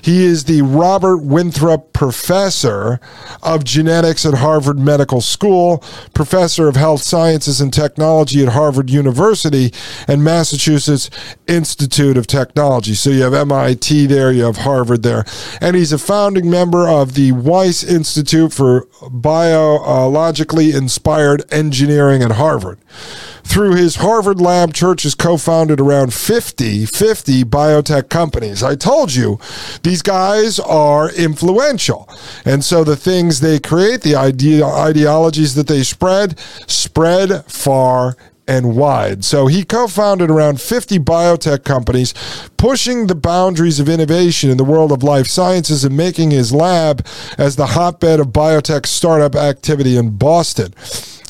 He 0.00 0.24
is 0.24 0.44
the 0.44 0.62
Robert 0.62 1.16
Winthrop 1.16 1.92
Professor 1.92 3.00
of 3.42 3.64
Genetics 3.64 4.24
at 4.24 4.34
Harvard 4.34 4.78
Medical 4.78 5.20
School, 5.20 5.82
Professor 6.14 6.68
of 6.68 6.76
Health 6.76 7.02
Sciences 7.02 7.60
and 7.60 7.74
Technology 7.74 8.40
at 8.40 8.50
Harvard 8.50 8.88
University, 8.88 9.72
and 10.06 10.22
Massachusetts 10.22 11.10
Institute 11.48 12.16
of 12.16 12.28
Technology. 12.28 12.94
So 12.94 13.10
you 13.10 13.22
have 13.22 13.34
MIT 13.34 14.06
there, 14.06 14.30
you 14.30 14.44
have 14.44 14.58
Harvard 14.58 15.02
there. 15.02 15.24
And 15.60 15.74
he's 15.74 15.92
a 15.92 15.98
founding 15.98 16.48
member 16.48 16.88
of 16.88 17.14
the 17.14 17.32
Wyss 17.32 17.82
Institute 17.82 18.52
for 18.52 18.86
Biologically 19.10 20.70
Inspired 20.70 21.42
Engineering 21.52 22.22
at 22.22 22.32
Harvard. 22.32 22.78
Through 23.46 23.76
his 23.76 23.96
Harvard 23.96 24.40
lab, 24.40 24.74
Church 24.74 25.04
has 25.04 25.14
co 25.14 25.36
founded 25.36 25.80
around 25.80 26.12
50, 26.12 26.84
50 26.84 27.44
biotech 27.44 28.08
companies. 28.08 28.62
I 28.62 28.74
told 28.74 29.14
you, 29.14 29.38
these 29.82 30.02
guys 30.02 30.58
are 30.58 31.10
influential. 31.12 32.08
And 32.44 32.64
so 32.64 32.84
the 32.84 32.96
things 32.96 33.40
they 33.40 33.58
create, 33.58 34.02
the 34.02 34.16
idea, 34.16 34.66
ideologies 34.66 35.54
that 35.54 35.68
they 35.68 35.84
spread, 35.84 36.38
spread 36.66 37.44
far 37.46 38.16
and 38.48 38.76
wide. 38.76 39.24
So 39.24 39.46
he 39.46 39.64
co 39.64 39.86
founded 39.86 40.30
around 40.30 40.60
50 40.60 40.98
biotech 40.98 41.64
companies, 41.64 42.14
pushing 42.56 43.06
the 43.06 43.14
boundaries 43.14 43.80
of 43.80 43.88
innovation 43.88 44.50
in 44.50 44.56
the 44.56 44.64
world 44.64 44.92
of 44.92 45.02
life 45.02 45.28
sciences 45.28 45.84
and 45.84 45.96
making 45.96 46.30
his 46.30 46.52
lab 46.52 47.06
as 47.38 47.56
the 47.56 47.66
hotbed 47.68 48.20
of 48.20 48.28
biotech 48.28 48.86
startup 48.86 49.34
activity 49.36 49.96
in 49.96 50.16
Boston. 50.16 50.74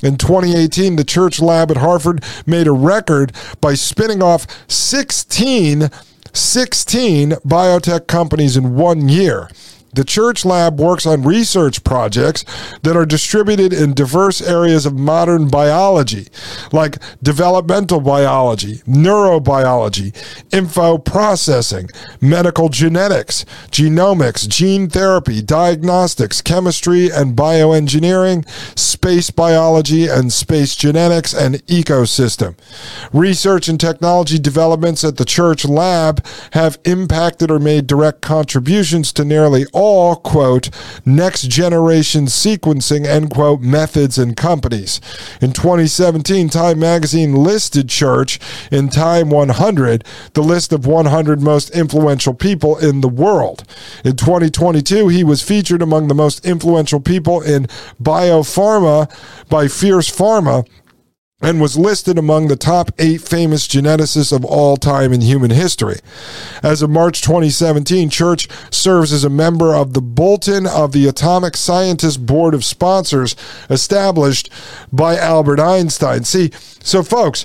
In 0.06 0.16
2018, 0.16 0.94
the 0.94 1.02
Church 1.02 1.40
Lab 1.40 1.68
at 1.72 1.78
Harvard 1.78 2.22
made 2.46 2.68
a 2.68 2.72
record 2.72 3.32
by 3.60 3.74
spinning 3.74 4.22
off 4.22 4.46
16, 4.70 5.90
16 6.32 7.30
biotech 7.32 8.06
companies 8.06 8.56
in 8.56 8.76
one 8.76 9.08
year. 9.08 9.50
The 9.94 10.04
Church 10.04 10.44
Lab 10.44 10.78
works 10.78 11.06
on 11.06 11.22
research 11.22 11.82
projects 11.82 12.44
that 12.82 12.96
are 12.96 13.06
distributed 13.06 13.72
in 13.72 13.94
diverse 13.94 14.42
areas 14.42 14.84
of 14.84 14.94
modern 14.94 15.48
biology, 15.48 16.28
like 16.70 16.98
developmental 17.22 18.00
biology, 18.00 18.82
neurobiology, 18.86 20.14
info 20.52 20.98
processing, 20.98 21.88
medical 22.20 22.68
genetics, 22.68 23.44
genomics, 23.70 24.46
gene 24.46 24.90
therapy, 24.90 25.40
diagnostics, 25.40 26.42
chemistry 26.42 27.10
and 27.10 27.34
bioengineering, 27.36 28.46
space 28.78 29.30
biology 29.30 30.06
and 30.08 30.32
space 30.32 30.74
genetics, 30.74 31.32
and 31.32 31.54
ecosystem. 31.66 32.56
Research 33.12 33.68
and 33.68 33.80
technology 33.80 34.38
developments 34.38 35.04
at 35.04 35.16
the 35.16 35.24
Church 35.24 35.64
Lab 35.64 36.24
have 36.52 36.78
impacted 36.84 37.50
or 37.50 37.58
made 37.58 37.86
direct 37.86 38.20
contributions 38.20 39.12
to 39.12 39.24
nearly 39.24 39.64
all 39.76 40.16
quote, 40.16 40.70
next 41.04 41.42
generation 41.48 42.24
sequencing, 42.24 43.04
end 43.04 43.28
quote, 43.30 43.60
methods 43.60 44.16
and 44.16 44.34
companies. 44.34 45.02
In 45.42 45.52
2017, 45.52 46.48
Time 46.48 46.78
magazine 46.78 47.34
listed 47.34 47.90
Church 47.90 48.40
in 48.72 48.88
Time 48.88 49.28
100, 49.28 50.02
the 50.32 50.42
list 50.42 50.72
of 50.72 50.86
100 50.86 51.42
most 51.42 51.68
influential 51.70 52.32
people 52.32 52.78
in 52.78 53.02
the 53.02 53.08
world. 53.08 53.64
In 54.02 54.16
2022, 54.16 55.08
he 55.08 55.22
was 55.22 55.42
featured 55.42 55.82
among 55.82 56.08
the 56.08 56.14
most 56.14 56.46
influential 56.46 56.98
people 56.98 57.42
in 57.42 57.66
biopharma 58.02 59.10
by 59.50 59.68
Fierce 59.68 60.10
Pharma 60.10 60.66
and 61.42 61.60
was 61.60 61.76
listed 61.76 62.16
among 62.16 62.48
the 62.48 62.56
top 62.56 62.90
eight 62.98 63.20
famous 63.20 63.68
geneticists 63.68 64.32
of 64.32 64.42
all 64.42 64.78
time 64.78 65.12
in 65.12 65.20
human 65.20 65.50
history. 65.50 65.96
As 66.62 66.80
of 66.80 66.88
March 66.88 67.20
2017, 67.20 68.08
Church 68.08 68.48
serves 68.70 69.12
as 69.12 69.22
a 69.22 69.28
member 69.28 69.74
of 69.74 69.92
the 69.92 70.00
Bulletin 70.00 70.66
of 70.66 70.92
the 70.92 71.06
Atomic 71.06 71.54
Scientists 71.54 72.16
Board 72.16 72.54
of 72.54 72.64
Sponsors 72.64 73.36
established 73.68 74.50
by 74.90 75.18
Albert 75.18 75.60
Einstein. 75.60 76.24
See, 76.24 76.52
so 76.82 77.02
folks, 77.02 77.44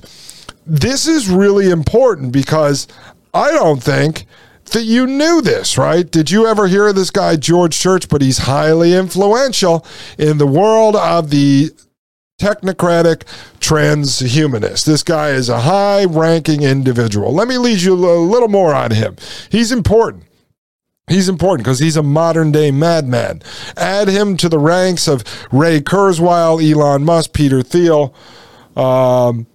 this 0.66 1.06
is 1.06 1.28
really 1.28 1.70
important 1.70 2.32
because 2.32 2.88
I 3.34 3.52
don't 3.52 3.84
think 3.84 4.26
that 4.72 4.84
you 4.84 5.06
knew 5.06 5.42
this, 5.42 5.78
right? 5.78 6.10
Did 6.10 6.32
you 6.32 6.48
ever 6.48 6.68
hear 6.68 6.88
of 6.88 6.96
this 6.96 7.12
guy, 7.12 7.36
George 7.36 7.78
Church? 7.78 8.08
But 8.08 8.22
he's 8.22 8.38
highly 8.38 8.94
influential 8.94 9.86
in 10.18 10.38
the 10.38 10.48
world 10.48 10.96
of 10.96 11.30
the 11.30 11.72
technocratic 12.42 13.24
transhumanist. 13.60 14.86
This 14.86 15.04
guy 15.04 15.30
is 15.30 15.48
a 15.48 15.62
high 15.62 16.06
ranking 16.06 16.64
individual. 16.64 17.32
Let 17.32 17.48
me 17.48 17.60
lead 17.60 17.82
you 17.82 17.94
a 17.94 18.18
little 18.18 18.48
more 18.50 18.74
on 18.74 18.90
him. 18.90 19.16
He's 19.52 19.72
important. 19.72 20.24
He's 21.08 21.30
important 21.30 21.66
because 21.66 21.78
he's 21.78 21.98
a 21.98 22.04
modern 22.04 22.52
day 22.52 22.72
madman. 22.72 23.44
Add 23.78 24.08
him 24.08 24.38
to 24.38 24.50
the 24.50 24.58
ranks 24.58 25.08
of 25.08 25.24
Ray 25.52 25.82
Kurzweil, 25.82 26.60
Elon 26.60 27.04
Musk, 27.04 27.34
Peter 27.34 27.62
Thiel, 27.62 28.14
um, 28.76 29.46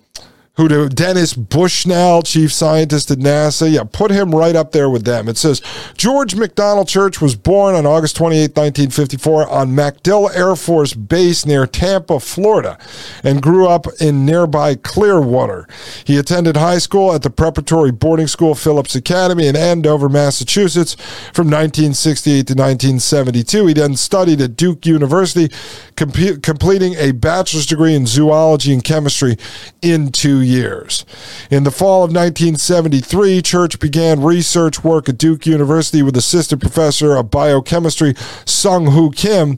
who 0.56 0.68
do 0.68 0.88
Dennis 0.88 1.34
Bushnell, 1.34 2.22
chief 2.22 2.52
scientist 2.52 3.10
at 3.10 3.18
NASA. 3.18 3.70
Yeah, 3.70 3.84
put 3.84 4.10
him 4.10 4.34
right 4.34 4.56
up 4.56 4.72
there 4.72 4.88
with 4.88 5.04
them. 5.04 5.28
It 5.28 5.36
says 5.36 5.60
George 5.96 6.34
McDonald 6.34 6.88
Church 6.88 7.20
was 7.20 7.36
born 7.36 7.74
on 7.74 7.84
August 7.84 8.16
28, 8.16 8.56
1954, 8.56 9.48
on 9.48 9.70
MacDill 9.70 10.34
Air 10.34 10.56
Force 10.56 10.94
Base 10.94 11.44
near 11.44 11.66
Tampa, 11.66 12.20
Florida, 12.20 12.78
and 13.22 13.42
grew 13.42 13.68
up 13.68 13.86
in 14.00 14.24
nearby 14.24 14.74
Clearwater. 14.74 15.68
He 16.04 16.16
attended 16.16 16.56
high 16.56 16.78
school 16.78 17.12
at 17.12 17.22
the 17.22 17.30
preparatory 17.30 17.92
boarding 17.92 18.26
school 18.26 18.54
Phillips 18.54 18.94
Academy 18.94 19.46
in 19.46 19.56
Andover, 19.56 20.08
Massachusetts 20.08 20.94
from 21.34 21.48
1968 21.48 22.46
to 22.46 22.54
1972. 22.54 23.66
He 23.66 23.74
then 23.74 23.96
studied 23.96 24.40
at 24.40 24.56
Duke 24.56 24.86
University, 24.86 25.54
comp- 25.96 26.42
completing 26.42 26.94
a 26.94 27.12
bachelor's 27.12 27.66
degree 27.66 27.94
in 27.94 28.06
zoology 28.06 28.72
and 28.72 28.82
chemistry 28.82 29.36
in 29.82 30.10
two 30.10 30.45
years. 30.46 31.04
In 31.50 31.64
the 31.64 31.70
fall 31.70 32.04
of 32.04 32.10
1973, 32.10 33.42
Church 33.42 33.78
began 33.78 34.22
research 34.22 34.82
work 34.82 35.08
at 35.08 35.18
Duke 35.18 35.46
University 35.46 36.02
with 36.02 36.16
assistant 36.16 36.60
professor 36.60 37.16
of 37.16 37.30
biochemistry 37.30 38.14
Sung-Hou 38.44 39.10
Kim, 39.10 39.56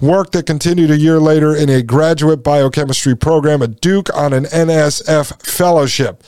work 0.00 0.32
that 0.32 0.46
continued 0.46 0.90
a 0.90 0.96
year 0.96 1.18
later 1.18 1.54
in 1.54 1.68
a 1.68 1.82
graduate 1.82 2.42
biochemistry 2.42 3.14
program 3.14 3.62
at 3.62 3.80
Duke 3.80 4.14
on 4.14 4.32
an 4.32 4.44
NSF 4.44 5.42
fellowship. 5.44 6.22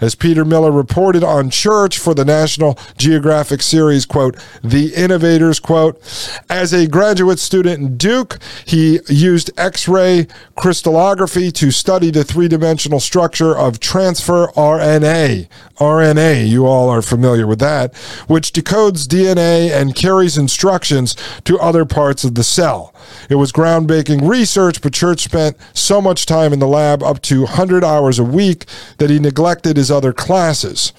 As 0.00 0.14
Peter 0.14 0.46
Miller 0.46 0.72
reported 0.72 1.22
on 1.22 1.50
Church 1.50 1.98
for 1.98 2.14
the 2.14 2.24
National 2.24 2.78
Geographic 2.96 3.60
series, 3.60 4.06
quote, 4.06 4.36
The 4.64 4.94
Innovators, 4.94 5.60
quote, 5.60 6.00
as 6.48 6.72
a 6.72 6.86
graduate 6.86 7.38
student 7.38 7.80
in 7.80 7.96
Duke, 7.98 8.38
he 8.64 9.00
used 9.08 9.50
X-ray 9.58 10.26
crystallography 10.56 11.52
to 11.52 11.70
study 11.70 12.10
the 12.10 12.24
three-dimensional 12.24 13.00
structure 13.00 13.49
of 13.56 13.80
transfer 13.80 14.48
RNA. 14.56 15.48
RNA, 15.76 16.48
you 16.48 16.66
all 16.66 16.88
are 16.88 17.02
familiar 17.02 17.46
with 17.46 17.58
that, 17.60 17.94
which 18.26 18.52
decodes 18.52 19.06
DNA 19.06 19.70
and 19.70 19.94
carries 19.94 20.36
instructions 20.36 21.16
to 21.44 21.58
other 21.58 21.84
parts 21.84 22.24
of 22.24 22.34
the 22.34 22.44
cell. 22.44 22.94
It 23.28 23.36
was 23.36 23.52
groundbreaking 23.52 24.28
research, 24.28 24.82
but 24.82 24.92
Church 24.92 25.22
spent 25.22 25.56
so 25.72 26.00
much 26.00 26.26
time 26.26 26.52
in 26.52 26.58
the 26.58 26.66
lab, 26.66 27.02
up 27.02 27.22
to 27.22 27.42
100 27.42 27.82
hours 27.82 28.18
a 28.18 28.24
week, 28.24 28.66
that 28.98 29.10
he 29.10 29.18
neglected 29.18 29.76
his 29.76 29.90
other 29.90 30.12
classes. 30.12 30.92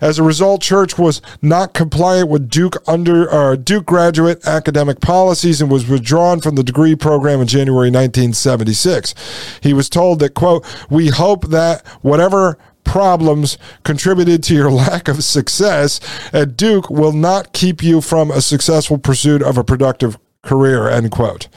As 0.00 0.18
a 0.18 0.22
result, 0.22 0.62
Church 0.62 0.96
was 0.96 1.20
not 1.42 1.74
compliant 1.74 2.28
with 2.28 2.48
Duke 2.48 2.76
under 2.86 3.30
uh, 3.32 3.56
Duke 3.56 3.86
graduate 3.86 4.46
academic 4.46 5.00
policies 5.00 5.60
and 5.60 5.70
was 5.70 5.88
withdrawn 5.88 6.40
from 6.40 6.54
the 6.54 6.62
degree 6.62 6.94
program 6.94 7.40
in 7.40 7.48
January 7.48 7.90
1976. 7.90 9.14
He 9.60 9.72
was 9.72 9.88
told 9.88 10.20
that 10.20 10.34
quote, 10.34 10.64
"We 10.88 11.08
hope 11.08 11.48
that 11.48 11.84
whatever 12.02 12.56
problems 12.84 13.58
contributed 13.84 14.42
to 14.44 14.54
your 14.54 14.70
lack 14.86 15.08
of 15.08 15.22
success 15.22 16.00
at 16.32 16.56
Duke 16.56 16.88
will 16.88 17.12
not 17.12 17.52
keep 17.52 17.82
you 17.82 18.00
from 18.00 18.30
a 18.30 18.40
successful 18.40 18.98
pursuit 18.98 19.42
of 19.42 19.58
a 19.58 19.64
productive 19.64 20.18
career, 20.42 20.88
end 20.88 21.10
quote. 21.10 21.48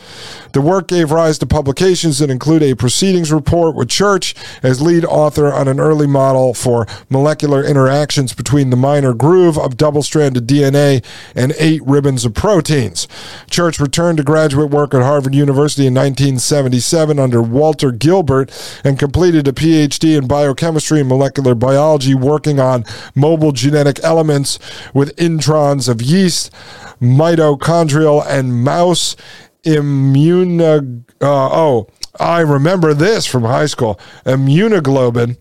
The 0.53 0.61
work 0.61 0.87
gave 0.87 1.11
rise 1.11 1.37
to 1.39 1.45
publications 1.45 2.19
that 2.19 2.29
include 2.29 2.61
a 2.63 2.75
proceedings 2.75 3.31
report 3.31 3.75
with 3.75 3.89
Church 3.89 4.35
as 4.61 4.81
lead 4.81 5.05
author 5.05 5.51
on 5.51 5.67
an 5.67 5.79
early 5.79 6.07
model 6.07 6.53
for 6.53 6.85
molecular 7.09 7.63
interactions 7.63 8.33
between 8.33 8.69
the 8.69 8.75
minor 8.75 9.13
groove 9.13 9.57
of 9.57 9.77
double 9.77 10.03
stranded 10.03 10.47
DNA 10.47 11.03
and 11.35 11.53
eight 11.57 11.81
ribbons 11.85 12.25
of 12.25 12.33
proteins. 12.33 13.07
Church 13.49 13.79
returned 13.79 14.17
to 14.17 14.23
graduate 14.23 14.71
work 14.71 14.93
at 14.93 15.01
Harvard 15.01 15.33
University 15.33 15.87
in 15.87 15.93
1977 15.93 17.17
under 17.17 17.41
Walter 17.41 17.91
Gilbert 17.91 18.51
and 18.83 18.99
completed 18.99 19.47
a 19.47 19.53
PhD 19.53 20.17
in 20.17 20.27
biochemistry 20.27 20.99
and 20.99 21.09
molecular 21.09 21.55
biology, 21.55 22.13
working 22.13 22.59
on 22.59 22.83
mobile 23.15 23.53
genetic 23.53 23.99
elements 24.03 24.59
with 24.93 25.15
introns 25.15 25.87
of 25.87 26.01
yeast 26.01 26.51
mitochondrial 27.01 28.25
and 28.27 28.63
mouse 28.63 29.15
immune. 29.63 30.59
Uh, 30.61 30.81
oh, 31.21 31.87
I 32.19 32.41
remember 32.41 32.93
this 32.93 33.25
from 33.25 33.43
high 33.43 33.67
school. 33.67 33.99
Immunoglobin. 34.25 35.37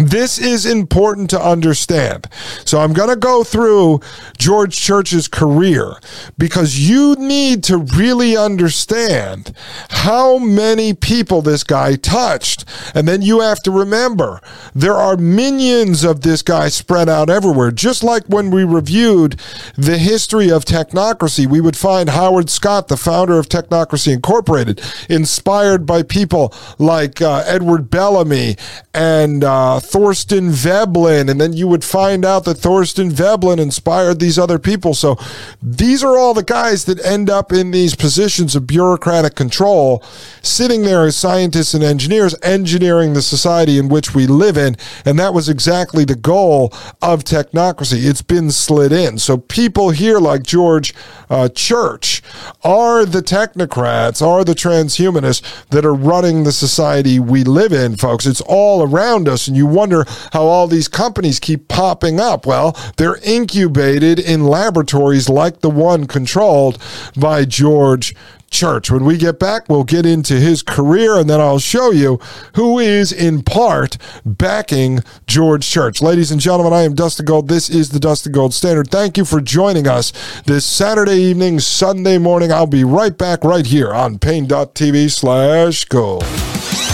this 0.09 0.39
is 0.39 0.67
important 0.67 1.31
to 1.31 1.41
understand. 1.41 2.27
So 2.65 2.81
I'm 2.81 2.93
going 2.93 3.09
to 3.11 3.17
go 3.17 3.45
through 3.45 4.01
George 4.39 4.77
Church's 4.77 5.29
career 5.29 5.95
because 6.39 6.79
you 6.79 7.15
need 7.17 7.65
to 7.65 7.79
really 7.79 8.37
understand 8.37 9.55
how 9.91 10.39
many 10.39 10.95
people 10.95 11.43
this 11.43 11.65
guy 11.65 11.97
touched. 11.97 12.65
And 12.95 13.07
then 13.07 13.23
you 13.23 13.41
have 13.41 13.63
to 13.63 13.71
remember 13.71 14.41
there 14.75 14.95
are 14.95 15.17
minions 15.17 16.05
of 16.05 16.23
this 16.23 16.43
guy 16.43 16.69
spread 16.69 17.09
out 17.09 17.31
everywhere. 17.31 17.71
Just 17.71 18.03
like 18.03 18.25
when 18.27 18.51
we 18.51 18.65
reviewed 18.65 19.39
the 19.77 19.99
history 19.99 20.51
of 20.51 20.65
technocracy, 20.65 21.47
we 21.47 21.61
would 21.61 21.77
find 21.77 22.11
Howard 22.11 22.51
Scott, 22.51 22.89
the 22.89 22.97
founder 22.97 23.39
of 23.39 23.49
Technocracy 23.49 24.13
Incorporated, 24.13 24.81
inspired 25.09 25.87
by 25.87 26.03
people 26.03 26.55
like 26.79 27.21
uh, 27.21 27.43
Edward 27.47 27.91
Bellamy 27.91 28.57
and 28.95 29.45
uh, 29.45 29.81
Thorstein 29.91 30.51
Veblen, 30.51 31.29
and 31.29 31.41
then 31.41 31.53
you 31.53 31.67
would 31.67 31.85
find 31.85 32.25
out 32.25 32.45
that 32.45 32.59
Thorstein 32.59 33.11
Veblen 33.11 33.59
inspired 33.59 34.21
these 34.21 34.39
other 34.39 34.59
people. 34.59 34.95
So 34.95 35.17
these 35.61 36.05
are 36.05 36.17
all 36.17 36.33
the 36.33 36.45
guys 36.45 36.85
that 36.85 37.05
end 37.05 37.29
up 37.29 37.53
in 37.53 37.73
these 37.73 37.97
positions 37.97 38.55
of 38.55 38.67
bureaucratic 38.67 39.35
control, 39.35 40.03
sitting 40.43 40.83
there 40.83 41.05
as 41.05 41.17
scientists 41.17 41.75
and 41.75 41.83
engineers, 41.83 42.35
engineering 42.43 43.15
the 43.15 43.23
society 43.23 43.79
in 43.79 43.89
which 43.89 44.15
we 44.15 44.27
live 44.27 44.57
in. 44.57 44.77
And 45.05 45.19
that 45.19 45.35
was 45.35 45.49
exactly 45.49 46.05
the 46.05 46.15
goal 46.15 46.73
of 47.03 47.25
technocracy. 47.25 48.09
It's 48.09 48.23
been 48.23 48.51
slid 48.51 48.93
in. 48.93 49.19
So 49.19 49.39
people 49.39 49.91
here 49.91 50.19
like 50.19 50.43
George 50.45 50.95
uh, 51.29 51.49
Church 51.49 52.23
are 52.63 53.05
the 53.05 53.23
technocrats, 53.23 54.25
are 54.25 54.45
the 54.45 54.55
transhumanists 54.55 55.67
that 55.69 55.85
are 55.85 55.95
running 55.95 56.45
the 56.45 56.53
society 56.53 57.19
we 57.19 57.45
live 57.45 57.73
in, 57.73 57.97
folks. 57.97 58.27
It's 58.27 58.41
all 58.43 58.83
around 58.83 59.29
us. 59.29 59.49
And 59.49 59.57
you 59.57 59.67
wonder 59.71 60.05
how 60.33 60.43
all 60.43 60.67
these 60.67 60.89
companies 60.89 61.41
keep 61.41 61.69
popping 61.69 62.21
up. 62.21 62.47
Well, 62.47 62.77
they're 62.97 63.19
incubated 63.23 64.19
in 64.19 64.45
laboratories 64.45 65.29
like 65.29 65.61
the 65.61 65.71
one 65.71 66.07
controlled 66.07 66.79
by 67.17 67.45
George 67.45 68.15
Church. 68.51 68.91
When 68.91 69.05
we 69.05 69.17
get 69.17 69.39
back, 69.39 69.69
we'll 69.69 69.85
get 69.85 70.05
into 70.05 70.35
his 70.35 70.63
career 70.63 71.17
and 71.17 71.31
then 71.31 71.41
I'll 71.41 71.61
show 71.61 71.93
you 71.93 72.19
who 72.57 72.79
is 72.79 73.13
in 73.13 73.43
part 73.43 73.97
backing 74.27 75.01
George 75.27 75.69
Church. 75.69 76.03
Ladies 76.03 76.33
and 76.33 76.41
gentlemen, 76.41 76.73
I 76.73 76.83
am 76.83 76.95
Dustin 76.95 77.27
Gold. 77.27 77.49
This 77.49 77.71
is 77.71 77.91
the 77.91 78.01
Dustin 78.01 78.33
Gold 78.33 78.53
Standard. 78.53 78.91
Thank 78.91 79.17
you 79.17 79.25
for 79.25 79.41
joining 79.41 79.87
us 79.87 80.13
this 80.47 80.67
Saturday 80.67 81.23
evening, 81.23 81.61
Sunday 81.61 82.19
morning. 82.19 82.51
I'll 82.53 82.67
be 82.67 82.85
right 82.85 83.17
back 83.17 83.45
right 83.45 83.67
here 83.67 83.95
on 83.95 84.19
Paine.tv 84.19 85.11
slash 85.11 85.85
gold. 85.85 86.25